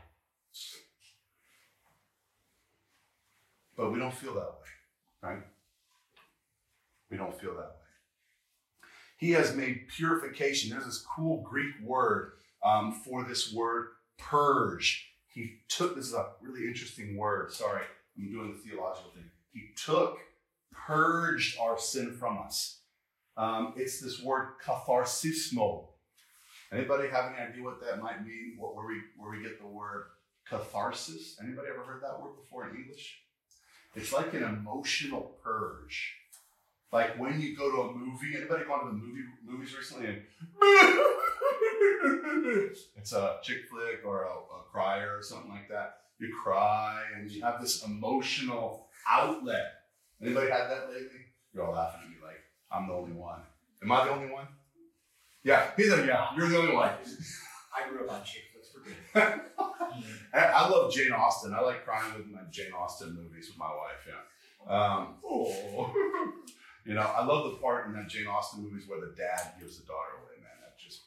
[3.83, 5.43] But we don't feel that way, right?
[7.11, 8.87] We don't feel that way.
[9.17, 10.69] He has made purification.
[10.69, 12.31] There's this cool Greek word
[12.63, 15.11] um, for this word purge.
[15.27, 17.51] He took, this is a really interesting word.
[17.51, 17.81] Sorry,
[18.17, 19.29] I'm doing the theological thing.
[19.51, 20.17] He took,
[20.71, 22.79] purged our sin from us.
[23.35, 25.87] Um, it's this word catharsismo.
[26.71, 28.55] Anybody have any idea what that might mean?
[28.57, 30.05] What, where we where we get the word
[30.47, 31.37] catharsis?
[31.43, 33.19] Anybody ever heard that word before in English?
[33.95, 36.15] It's like an emotional purge.
[36.91, 40.21] Like when you go to a movie, anybody gone to the movie movies recently and
[42.97, 45.97] it's a chick flick or a, a crier or something like that.
[46.19, 49.73] You cry and you have this emotional outlet.
[50.21, 51.25] Anybody had that lately?
[51.53, 53.41] You're all laughing at me like I'm the only one.
[53.81, 54.47] Am I the only one?
[55.43, 56.91] Yeah, he's like, yeah, you're the only one.
[57.75, 58.52] I grew up on chick flicks for good.
[60.33, 61.53] I, love Jane Austen.
[61.53, 64.07] I like crying with my Jane Austen movies with my wife.
[64.07, 64.75] Yeah.
[64.75, 65.93] Um, oh.
[66.85, 69.79] you know, I love the part in that Jane Austen movies where the dad gives
[69.79, 70.41] the daughter away.
[70.41, 71.01] Man, that just.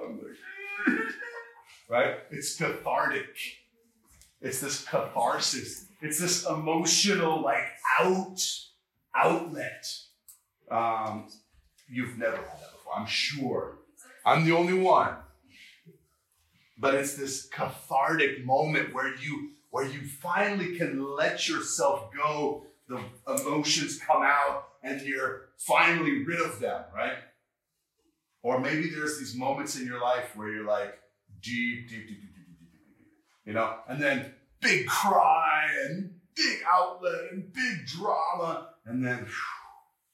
[0.00, 0.98] I'm like,
[1.88, 2.18] right?
[2.30, 3.36] It's cathartic.
[4.40, 5.86] It's this catharsis.
[6.00, 7.64] It's this emotional, like
[8.00, 8.40] out
[9.14, 9.86] outlet.
[10.70, 11.28] Um,
[11.88, 13.78] you've never had that before, I'm sure.
[14.24, 15.14] I'm the only one
[16.80, 23.00] but it's this cathartic moment where you where you finally can let yourself go the
[23.28, 27.18] emotions come out and you're finally rid of them right
[28.42, 30.98] or maybe there's these moments in your life where you're like
[31.42, 33.08] deep deep deep deep deep deep, deep, deep, deep
[33.44, 39.26] you know and then big cry and big outlet and big drama and then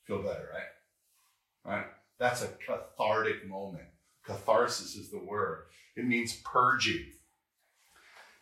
[0.05, 1.87] feel better right right
[2.19, 3.87] that's a cathartic moment
[4.25, 5.63] catharsis is the word
[5.97, 7.07] it means purging.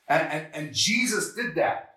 [0.08, 1.90] And, and, and Jesus did that.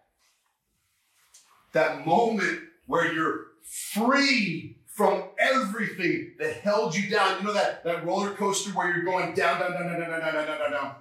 [1.73, 7.39] That moment where you're free from everything that held you down.
[7.39, 10.33] You know that, that roller coaster where you're going down, down, down, down, down, down,
[10.33, 10.95] down, down, down.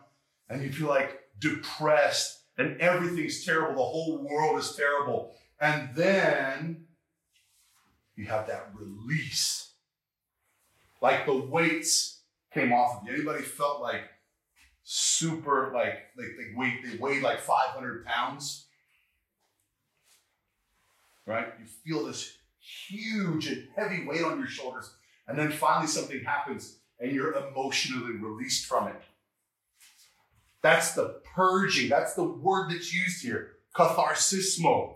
[0.49, 3.75] And you feel like depressed and everything's terrible.
[3.75, 5.35] The whole world is terrible.
[5.61, 6.87] And then
[8.17, 9.73] you have that release.
[11.01, 12.21] Like the weights
[12.53, 13.15] came off of you.
[13.15, 14.03] Anybody felt like
[14.89, 18.67] super like like they weigh they weigh like 500 pounds.
[21.27, 21.49] Right?
[21.59, 24.95] You feel this huge and heavy weight on your shoulders
[25.27, 29.03] and then finally something happens and you're emotionally released from it.
[30.63, 31.89] That's the purging.
[31.89, 33.55] That's the word that's used here.
[33.75, 34.95] Catharsismo.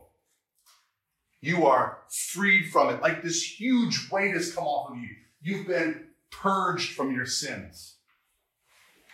[1.40, 3.02] You are freed from it.
[3.02, 5.08] Like this huge weight has come off of you.
[5.42, 7.96] You've been purged from your sins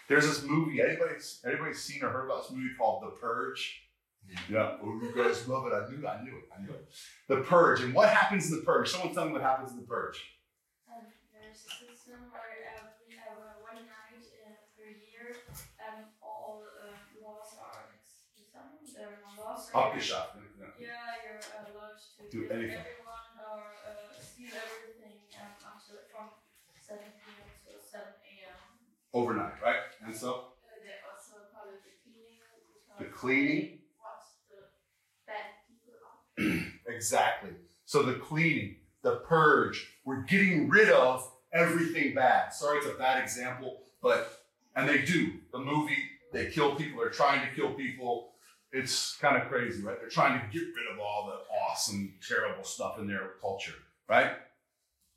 [0.08, 0.80] there's this movie.
[0.80, 1.14] Anybody,
[1.44, 3.82] anybody seen or heard about this movie called The Purge?
[4.50, 4.76] Yeah.
[4.82, 5.72] Oh, you guys love it.
[5.74, 6.02] I knew.
[6.06, 6.46] I knew it.
[6.50, 6.88] I knew it.
[7.28, 7.82] The Purge.
[7.82, 8.90] And what happens in the Purge?
[8.90, 10.18] Someone tell me what happens in the Purge.
[10.90, 12.42] Um, there's a system where
[12.74, 15.30] uh, we have uh, one night uh, per year,
[15.78, 16.90] and all uh,
[17.22, 17.86] laws are
[18.34, 18.82] zusammen.
[18.82, 19.70] There are no laws.
[19.70, 20.42] so you're- Abgeschafft.
[20.82, 20.90] Yeah.
[21.22, 21.40] You're
[21.70, 22.82] allowed to Do anything.
[22.82, 25.54] everyone or uh, steal everything um,
[26.10, 26.26] from
[26.74, 27.46] 7 p.m.
[27.64, 28.58] to 7 a.m.
[29.14, 29.85] Overnight, right?
[30.06, 30.40] And so Uh,
[30.84, 32.40] they also call it the cleaning.
[32.98, 33.78] the cleaning.
[33.78, 34.56] they wash the
[35.26, 36.72] bad people.
[36.94, 37.50] Exactly.
[37.84, 39.86] So the cleaning, the purge.
[40.04, 42.52] We're getting rid of everything bad.
[42.54, 45.32] Sorry, it's a bad example, but and they do.
[45.52, 45.96] The movie,
[46.32, 47.00] they kill people.
[47.00, 48.32] They're trying to kill people.
[48.72, 49.98] It's kind of crazy, right?
[50.00, 53.74] They're trying to get rid of all the awesome, terrible stuff in their culture,
[54.08, 54.32] right?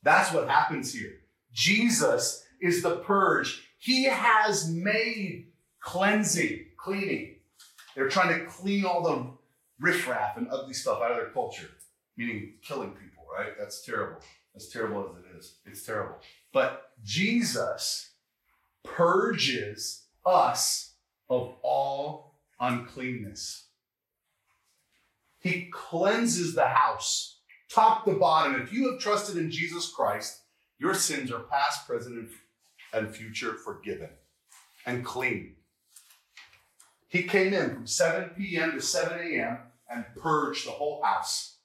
[0.04, 1.14] That's what happens here.
[1.52, 3.69] Jesus is the purge.
[3.80, 5.48] He has made
[5.80, 7.36] cleansing, cleaning.
[7.96, 9.26] They're trying to clean all the
[9.80, 11.70] riffraff and ugly stuff out of their culture,
[12.18, 13.54] meaning killing people, right?
[13.58, 14.22] That's terrible.
[14.56, 16.16] As terrible as it is, it's terrible.
[16.52, 18.12] But Jesus
[18.84, 20.96] purges us
[21.30, 23.68] of all uncleanness.
[25.40, 27.38] He cleanses the house,
[27.70, 28.62] top to bottom.
[28.62, 30.42] If you have trusted in Jesus Christ,
[30.78, 32.30] your sins are past, present, and
[32.94, 34.10] and future forgiven
[34.86, 35.56] and clean.
[37.08, 38.74] He came in from 7 p.m.
[38.74, 39.58] to 7 a.m.
[39.90, 41.58] and purged the whole house.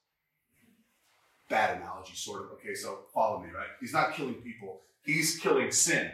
[1.51, 2.53] Bad analogy, sort of.
[2.53, 3.67] Okay, so follow me, right?
[3.81, 6.11] He's not killing people, he's killing sin.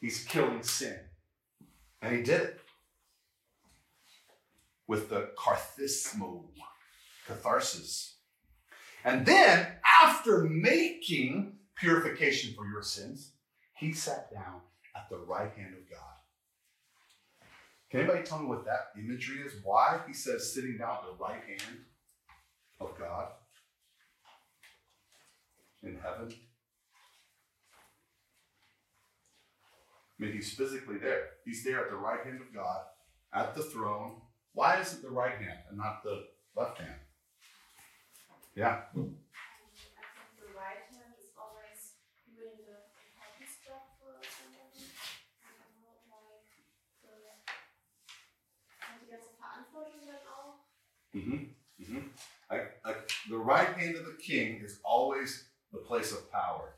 [0.00, 0.98] He's killing sin.
[2.02, 2.60] And he did it
[4.86, 6.44] with the catharsismo,
[7.26, 8.16] catharsis.
[9.04, 9.66] And then,
[10.02, 13.32] after making purification for your sins,
[13.74, 14.60] he sat down
[14.94, 16.00] at the right hand of God.
[17.90, 19.52] Can anybody tell me what that imagery is?
[19.62, 21.78] Why he says sitting down at the right hand
[22.80, 23.28] of God
[25.82, 26.34] in heaven?
[30.18, 31.28] I mean, he's physically there.
[31.44, 32.80] He's there at the right hand of God,
[33.34, 34.22] at the throne.
[34.54, 36.24] Why is it the right hand and not the
[36.56, 37.00] left hand?
[38.54, 38.88] Yeah.
[38.96, 39.12] And
[40.00, 42.80] I think the right hand is always doing the
[43.20, 44.88] heavy stuff for somebody.
[45.44, 46.48] And not like
[47.04, 47.36] the.
[48.88, 50.64] Und die ganze Verantwortung dann auch.
[51.16, 51.36] Mm-hmm.
[51.82, 53.30] Mm-hmm.
[53.30, 56.74] The right hand of the king is always the place of power.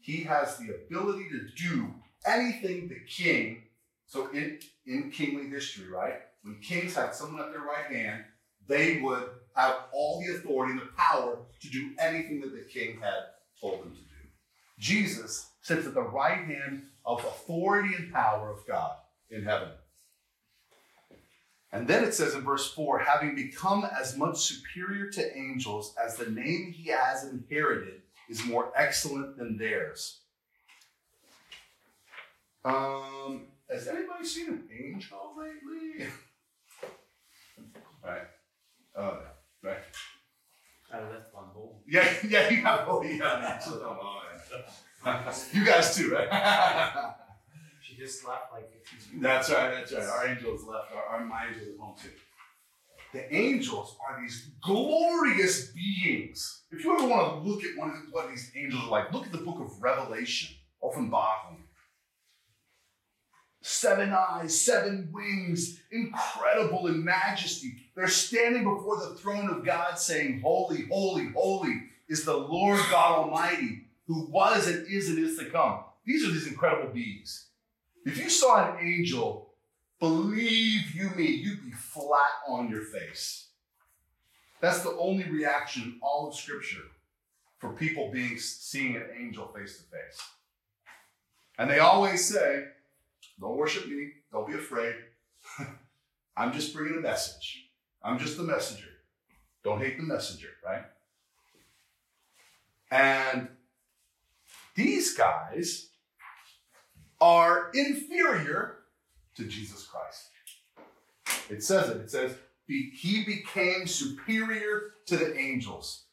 [0.00, 1.94] He has the ability to do
[2.26, 3.62] anything the king.
[4.06, 6.20] So in in kingly history, right?
[6.42, 8.24] When kings had someone at their right hand,
[8.68, 9.24] they would
[9.56, 13.22] have all the authority and the power to do anything that the king had
[13.60, 14.28] told them to do.
[14.78, 18.96] Jesus sits at the right hand of authority and power of God
[19.30, 19.68] in heaven.
[21.74, 26.16] And then it says in verse 4 having become as much superior to angels as
[26.16, 30.20] the name he has inherited is more excellent than theirs.
[32.64, 36.06] Um, has anybody seen an angel lately?
[38.04, 38.28] right.
[38.96, 39.18] Oh,
[39.64, 39.70] yeah.
[39.70, 39.78] Right.
[40.92, 41.74] I left one home.
[41.88, 42.84] Yeah, yeah, you have.
[42.86, 43.60] Oh, yeah.
[45.04, 45.32] Yeah.
[45.52, 47.14] you guys too, right?
[47.98, 50.02] Just left like 15 That's right, that's right.
[50.02, 52.10] Our angels left, our, our my angels at home too.
[53.14, 56.62] The angels are these glorious beings.
[56.72, 59.26] If you ever want to look at one of what these angels are like, look
[59.26, 61.58] at the book of Revelation, Offenbarung.
[63.62, 67.76] Seven eyes, seven wings, incredible in majesty.
[67.94, 73.20] They're standing before the throne of God saying, Holy, holy, holy is the Lord God
[73.20, 75.84] Almighty, who was and is and is to come.
[76.04, 77.46] These are these incredible beings.
[78.04, 79.54] If you saw an angel,
[79.98, 83.48] believe you me, you'd be flat on your face.
[84.60, 86.82] That's the only reaction in all of Scripture
[87.58, 90.20] for people being seeing an angel face to face.
[91.58, 92.66] And they always say,
[93.40, 94.12] "Don't worship me.
[94.32, 94.96] Don't be afraid.
[96.36, 97.70] I'm just bringing a message.
[98.02, 98.88] I'm just the messenger.
[99.62, 100.84] Don't hate the messenger, right?"
[102.90, 103.48] And
[104.74, 105.90] these guys
[107.20, 108.78] are inferior
[109.36, 110.30] to Jesus Christ.
[111.50, 111.96] It says it.
[111.98, 112.34] It says,
[112.66, 116.04] He became superior to the angels.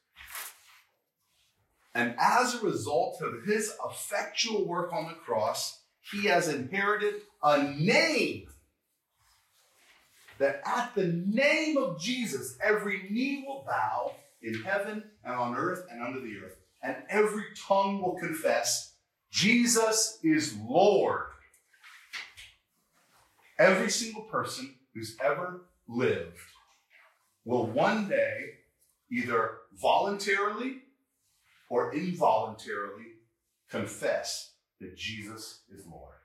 [1.93, 7.63] And as a result of his effectual work on the cross, he has inherited a
[7.63, 8.47] name
[10.37, 15.85] that at the name of Jesus, every knee will bow in heaven and on earth
[15.91, 18.90] and under the earth, and every tongue will confess
[19.31, 21.23] Jesus is Lord.
[23.57, 26.37] Every single person who's ever lived
[27.45, 28.55] will one day
[29.11, 30.79] either voluntarily
[31.69, 33.05] or involuntarily
[33.69, 36.15] confess that Jesus is Lord.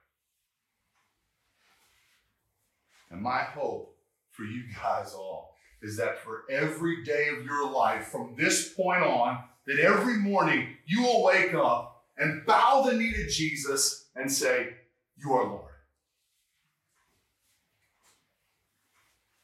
[3.10, 3.96] And my hope
[4.32, 9.02] for you guys all is that for every day of your life from this point
[9.02, 14.30] on, that every morning you will wake up and bow the knee to Jesus and
[14.30, 14.68] say,
[15.16, 15.72] You are Lord.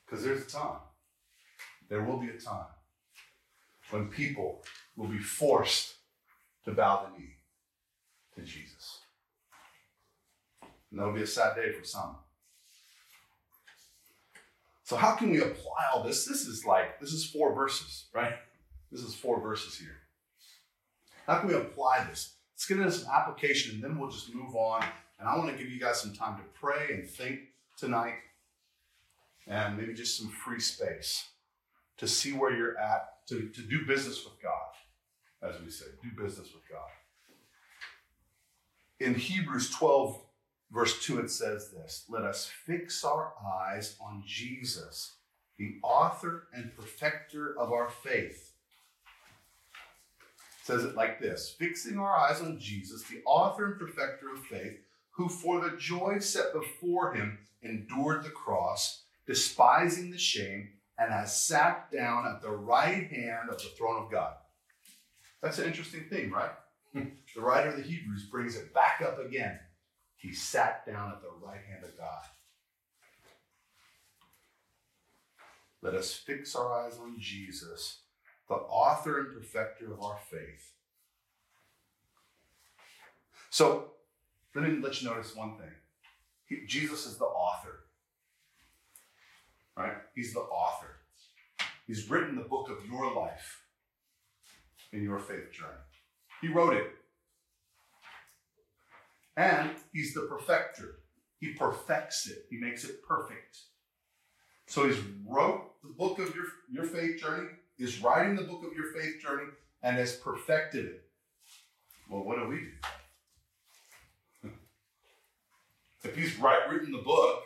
[0.04, 0.80] Because there's a time,
[1.88, 2.66] there will be a time
[3.90, 4.62] when people
[4.96, 5.94] will be forced
[6.64, 7.36] to bow the knee
[8.36, 9.00] to Jesus.
[10.90, 12.16] And that'll be a sad day for some.
[14.84, 16.26] So, how can we apply all this?
[16.26, 18.34] This is like, this is four verses, right?
[18.90, 19.96] This is four verses here.
[21.26, 22.34] How can we apply this?
[22.62, 24.84] Let's get into some application and then we'll just move on.
[25.18, 27.40] And I want to give you guys some time to pray and think
[27.76, 28.14] tonight
[29.48, 31.26] and maybe just some free space
[31.96, 34.70] to see where you're at, to, to do business with God,
[35.42, 36.88] as we say, do business with God.
[39.00, 40.20] In Hebrews 12,
[40.70, 45.14] verse 2, it says this Let us fix our eyes on Jesus,
[45.58, 48.51] the author and perfecter of our faith.
[50.62, 54.78] Says it like this Fixing our eyes on Jesus, the author and perfecter of faith,
[55.10, 61.44] who for the joy set before him endured the cross, despising the shame, and has
[61.44, 64.34] sat down at the right hand of the throne of God.
[65.42, 66.52] That's an interesting thing, right?
[66.94, 69.58] the writer of the Hebrews brings it back up again.
[70.16, 72.22] He sat down at the right hand of God.
[75.82, 78.01] Let us fix our eyes on Jesus,
[78.52, 80.72] the author and perfecter of our faith.
[83.50, 83.92] So,
[84.54, 85.72] let me let you notice one thing.
[86.46, 87.84] He, Jesus is the author.
[89.76, 89.96] Right?
[90.14, 90.96] He's the author.
[91.86, 93.62] He's written the book of your life
[94.92, 95.72] in your faith journey.
[96.40, 96.86] He wrote it.
[99.36, 100.96] And he's the perfecter.
[101.40, 102.44] He perfects it.
[102.50, 103.56] He makes it perfect.
[104.66, 107.48] So he's wrote the book of your, your faith journey,
[107.82, 109.50] is writing the book of your faith journey,
[109.82, 111.04] and has perfected it.
[112.08, 112.56] Well, what do we
[114.42, 114.50] do?
[116.04, 117.42] if he's right, written the book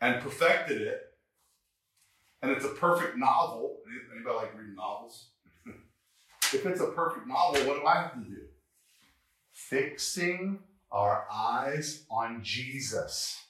[0.00, 1.02] and perfected it,
[2.42, 3.78] and it's a perfect novel,
[4.14, 5.28] anybody like reading novels?
[6.52, 8.42] if it's a perfect novel, what do I have to do?
[9.52, 10.58] Fixing
[10.90, 13.45] our eyes on Jesus.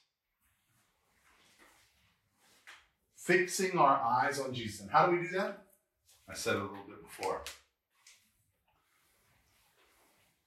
[3.26, 4.80] Fixing our eyes on Jesus.
[4.80, 5.64] And how do we do that?
[6.28, 7.42] I said a little bit before.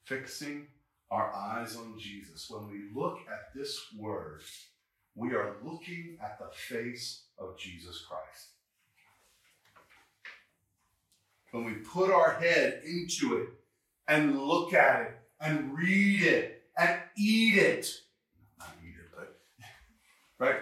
[0.05, 0.67] Fixing
[1.11, 2.49] our eyes on Jesus.
[2.49, 4.41] When we look at this word,
[5.13, 8.47] we are looking at the face of Jesus Christ.
[11.51, 13.49] When we put our head into it
[14.07, 15.11] and look at it
[15.41, 17.89] and read it and eat it,
[18.57, 19.39] not eat it, but,
[20.45, 20.59] right?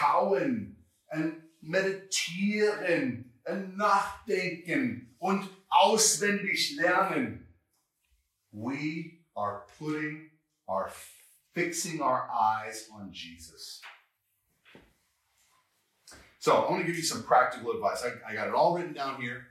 [0.00, 0.76] Kauen
[1.12, 7.46] und meditieren und nachdenken und auswendig lernen.
[8.50, 10.30] We are putting
[10.66, 10.90] our
[11.52, 13.82] fixing our eyes on Jesus.
[16.38, 18.02] So I want to give you some practical advice.
[18.02, 19.48] I, I got it all written down here.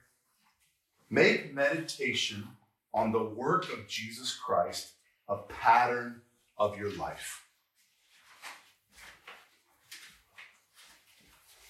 [1.12, 2.48] Make meditation
[2.92, 4.94] on the work of Jesus Christ
[5.28, 6.22] a pattern
[6.58, 7.46] of your life.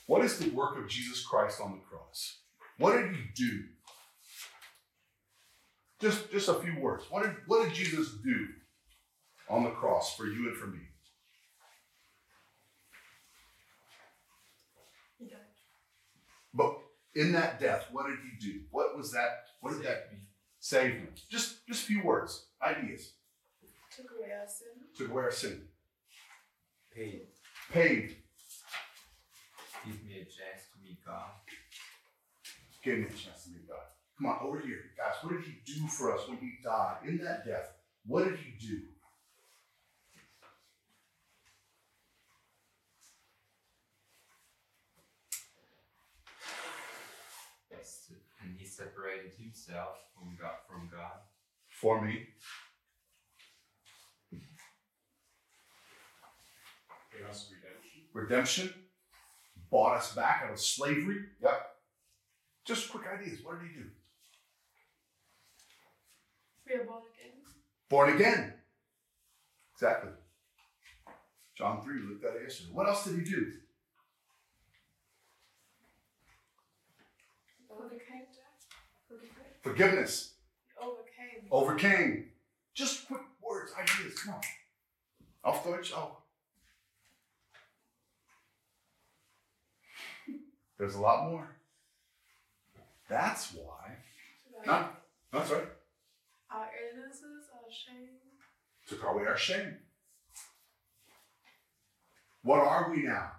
[0.09, 2.39] What is the work of Jesus Christ on the cross?
[2.79, 3.59] What did he do?
[6.01, 7.03] Just, just a few words.
[7.11, 8.47] What did, what did Jesus do
[9.47, 10.79] on the cross for you and for me?
[15.19, 15.37] He died.
[16.55, 16.79] But
[17.13, 18.61] in that death, what did he do?
[18.71, 19.43] What was that?
[19.61, 20.23] What did that mean?
[20.59, 21.07] Save me.
[21.29, 23.13] Just, just a few words, ideas.
[23.95, 24.69] Took away our sin.
[24.97, 25.67] Took away our sin.
[26.91, 27.27] Paid.
[27.71, 28.15] Paid.
[29.85, 31.29] Give me a chance to meet God.
[32.83, 33.79] Give me a chance to meet God.
[34.17, 34.91] Come on, over here.
[34.97, 36.97] Guys, what did he do for us when he died?
[37.07, 37.71] In that death,
[38.05, 38.81] what did he do?
[47.71, 48.11] Yes,
[48.43, 50.55] And he separated himself from God.
[50.67, 51.19] From God.
[51.69, 52.27] For me.
[57.13, 57.55] Redemption.
[58.13, 58.73] Redemption.
[59.69, 61.25] Bought us back out of slavery.
[61.41, 61.75] Yep.
[62.65, 63.39] Just quick ideas.
[63.43, 63.85] What did he do?
[66.67, 67.31] We are born again.
[67.89, 68.53] Born again.
[69.73, 70.11] Exactly.
[71.55, 72.69] John 3, we looked at it yesterday.
[72.73, 73.51] What else did he do?
[77.69, 79.19] Overcame death.
[79.61, 80.33] Forgiveness.
[80.81, 81.47] Overcame.
[81.51, 82.25] Overcame.
[82.73, 84.19] Just quick words, ideas.
[84.19, 84.41] Come on.
[85.43, 86.18] Auf Deutsch auch.
[90.79, 91.55] There's a lot more.
[93.09, 93.97] That's why.
[94.65, 94.87] No,
[95.31, 95.67] that's right.
[96.51, 98.07] Our illnesses, our shame.
[98.87, 99.77] Took away our shame.
[102.41, 103.31] What are we now?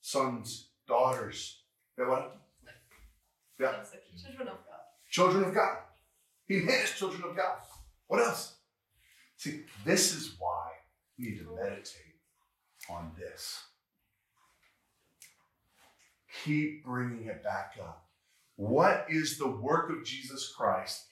[0.00, 1.62] Sons, daughters.
[1.98, 2.36] Yeah, what?
[3.58, 3.72] Yeah.
[4.22, 4.80] Children of God.
[5.10, 5.78] Children of God.
[6.46, 7.58] He made us children of God.
[8.06, 8.54] What else?
[9.36, 10.68] See, this is why
[11.18, 12.20] we need to meditate
[12.88, 13.60] on this.
[16.46, 18.06] Keep bringing it back up.
[18.54, 21.06] What is the work of Jesus Christ?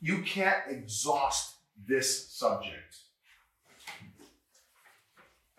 [0.00, 1.56] You can't exhaust
[1.88, 2.96] this subject.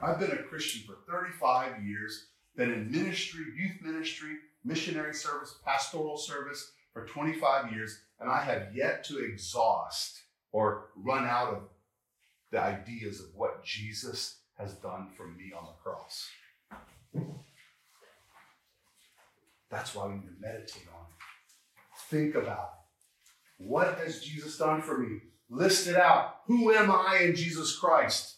[0.02, 6.18] I've been a Christian for 35 years, been in ministry, youth ministry, missionary service, pastoral
[6.18, 10.22] service for 25 years, and I have yet to exhaust
[10.54, 11.64] or run out of
[12.52, 16.30] the ideas of what Jesus has done for me on the cross.
[19.70, 21.18] That's why we need to meditate on it.
[22.10, 22.72] Think about
[23.60, 23.64] it.
[23.64, 25.20] What has Jesus done for me?
[25.50, 26.38] List it out.
[26.46, 28.38] Who am I in Jesus Christ?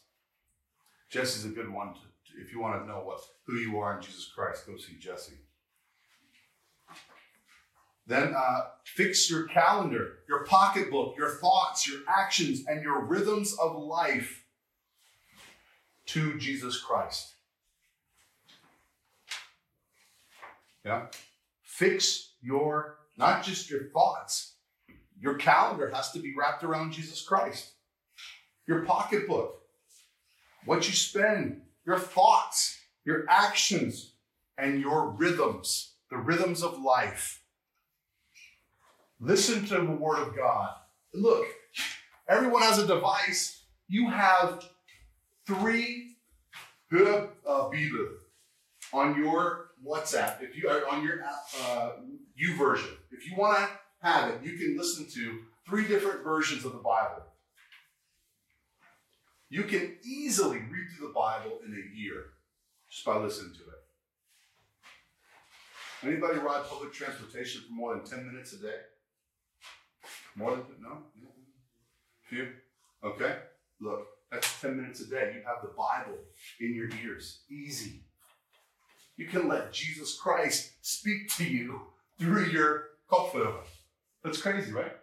[1.10, 1.94] Jesse's a good one.
[1.94, 2.00] To,
[2.42, 5.34] if you want to know what who you are in Jesus Christ, go see Jesse.
[8.06, 13.76] Then uh, fix your calendar, your pocketbook, your thoughts, your actions, and your rhythms of
[13.76, 14.46] life
[16.08, 17.36] to Jesus Christ.
[20.90, 21.06] Yeah.
[21.62, 24.56] Fix your, not just your thoughts,
[25.20, 27.74] your calendar has to be wrapped around Jesus Christ.
[28.68, 29.62] Your pocketbook,
[30.66, 34.14] what you spend, your thoughts, your actions,
[34.58, 37.44] and your rhythms, the rhythms of life.
[39.20, 40.72] Listen to the Word of God.
[41.14, 41.46] Look,
[42.28, 43.62] everyone has a device.
[43.88, 44.66] You have
[45.46, 46.18] three
[46.92, 47.70] Hör uh,
[48.92, 50.42] on your WhatsApp.
[50.42, 51.92] If you are on your uh,
[52.42, 53.70] YouVersion, if you want to
[54.02, 57.24] have it, you can listen to three different versions of the Bible.
[59.50, 62.26] You can easily read through the Bible in a year
[62.90, 63.80] just by listening to it.
[66.02, 68.78] Anybody ride public transportation for more than 10 minutes a day?
[70.36, 71.00] More than, no?
[72.30, 72.48] Few?
[73.04, 73.38] Okay.
[73.82, 75.34] Look, that's 10 minutes a day.
[75.36, 76.18] You have the Bible
[76.62, 77.42] in your ears.
[77.50, 78.04] Easy.
[79.20, 81.82] You can let Jesus Christ speak to you
[82.18, 83.66] through your Kopfhörer.
[84.24, 84.96] That's crazy, right?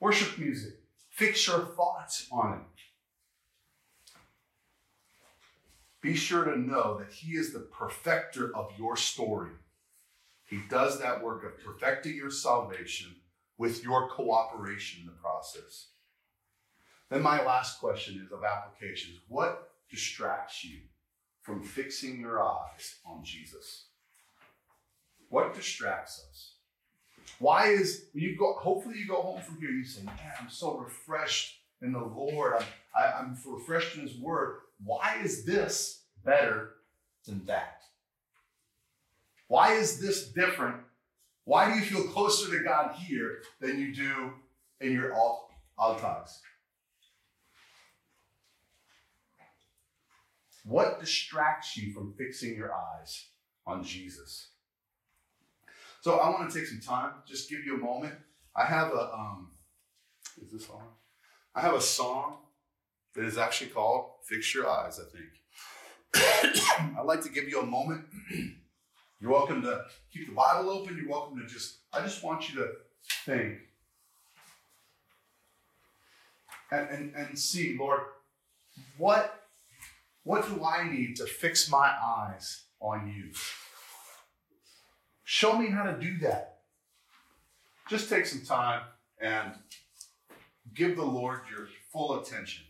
[0.00, 0.80] Worship music.
[1.10, 2.82] Fix your thoughts on it.
[6.00, 9.52] Be sure to know that He is the perfecter of your story.
[10.48, 13.14] He does that work of perfecting your salvation
[13.58, 15.86] with your cooperation in the process.
[17.10, 19.20] Then, my last question is of applications.
[19.28, 20.78] What distracts you
[21.50, 23.86] from fixing your eyes on Jesus?
[25.28, 26.54] What distracts us?
[27.40, 28.54] Why is when you go?
[28.54, 29.70] Hopefully, you go home from here.
[29.70, 32.54] You say, "Man, I'm so refreshed in the Lord.
[32.54, 34.58] I'm I, I'm refreshed in His Word.
[34.84, 36.74] Why is this better
[37.26, 37.82] than that?
[39.48, 40.76] Why is this different?
[41.44, 44.32] Why do you feel closer to God here than you do
[44.80, 46.38] in your alt alltags?
[50.64, 53.26] What distracts you from fixing your eyes
[53.66, 54.48] on Jesus?
[56.02, 58.14] So I want to take some time, just give you a moment.
[58.56, 59.50] I have a um,
[60.42, 60.82] is this on?
[61.54, 62.38] I have a song
[63.14, 67.66] that is actually called "Fix Your Eyes." I think I'd like to give you a
[67.66, 68.04] moment.
[69.20, 70.96] You're welcome to keep the Bible open.
[70.96, 71.78] You're welcome to just.
[71.92, 72.68] I just want you to
[73.26, 73.58] think
[76.70, 78.00] and and, and see, Lord,
[78.96, 79.39] what
[80.24, 83.32] what do I need to fix my eyes on you?
[85.24, 86.58] Show me how to do that.
[87.88, 88.82] Just take some time
[89.20, 89.52] and
[90.74, 92.64] give the Lord your full attention.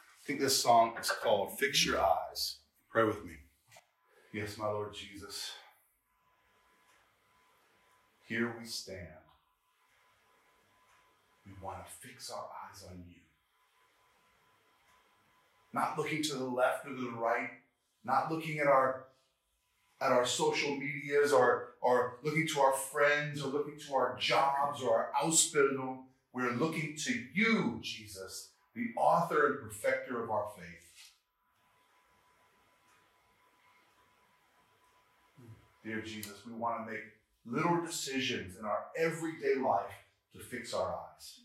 [0.00, 2.58] I think this song is called Fix Your Eyes.
[2.90, 3.32] Pray with me.
[4.32, 5.52] Yes, my Lord Jesus.
[8.26, 9.08] Here we stand.
[11.46, 13.17] We want to fix our eyes on you
[15.72, 17.50] not looking to the left or to the right,
[18.04, 19.04] not looking at our
[20.00, 24.80] at our social medias or, or looking to our friends or looking to our jobs
[24.80, 26.04] or our Ausbildung.
[26.32, 30.64] We're looking to you, Jesus, the author and perfecter of our faith.
[35.84, 37.02] Dear Jesus, we want to make
[37.44, 41.40] little decisions in our everyday life to fix our eyes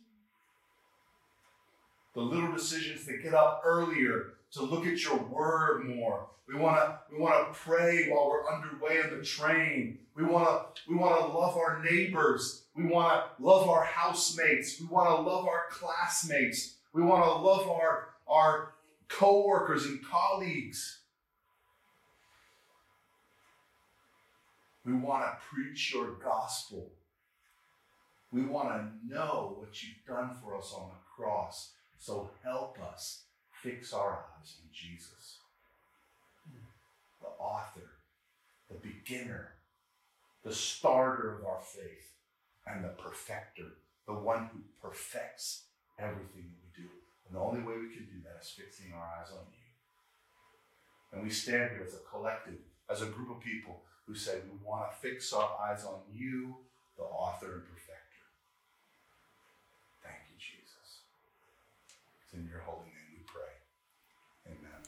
[2.14, 6.28] the little decisions to get up earlier, to look at your word more.
[6.48, 10.00] We want to we want to pray while we're underway on the train.
[10.16, 12.66] We want to we want to love our neighbors.
[12.76, 14.80] We want to love our housemates.
[14.80, 16.76] We want to love our classmates.
[16.94, 18.74] We want to love our our
[19.08, 21.00] coworkers and colleagues.
[24.86, 26.92] We want to preach your gospel.
[28.34, 31.72] We want to know what you've done for us on the cross.
[32.04, 33.22] So help us
[33.62, 35.38] fix our eyes on Jesus,
[37.22, 37.92] the author,
[38.70, 39.54] the beginner,
[40.44, 42.12] the starter of our faith,
[42.68, 45.64] and the perfecter, the one who perfects
[45.98, 46.90] everything that we do.
[47.26, 51.14] And the only way we can do that is fixing our eyes on you.
[51.14, 54.60] And we stand here as a collective, as a group of people who say we
[54.62, 56.58] want to fix our eyes on you,
[56.98, 58.04] the author and perfecter.
[62.34, 63.54] in your holy name we pray.
[64.48, 64.82] Amen.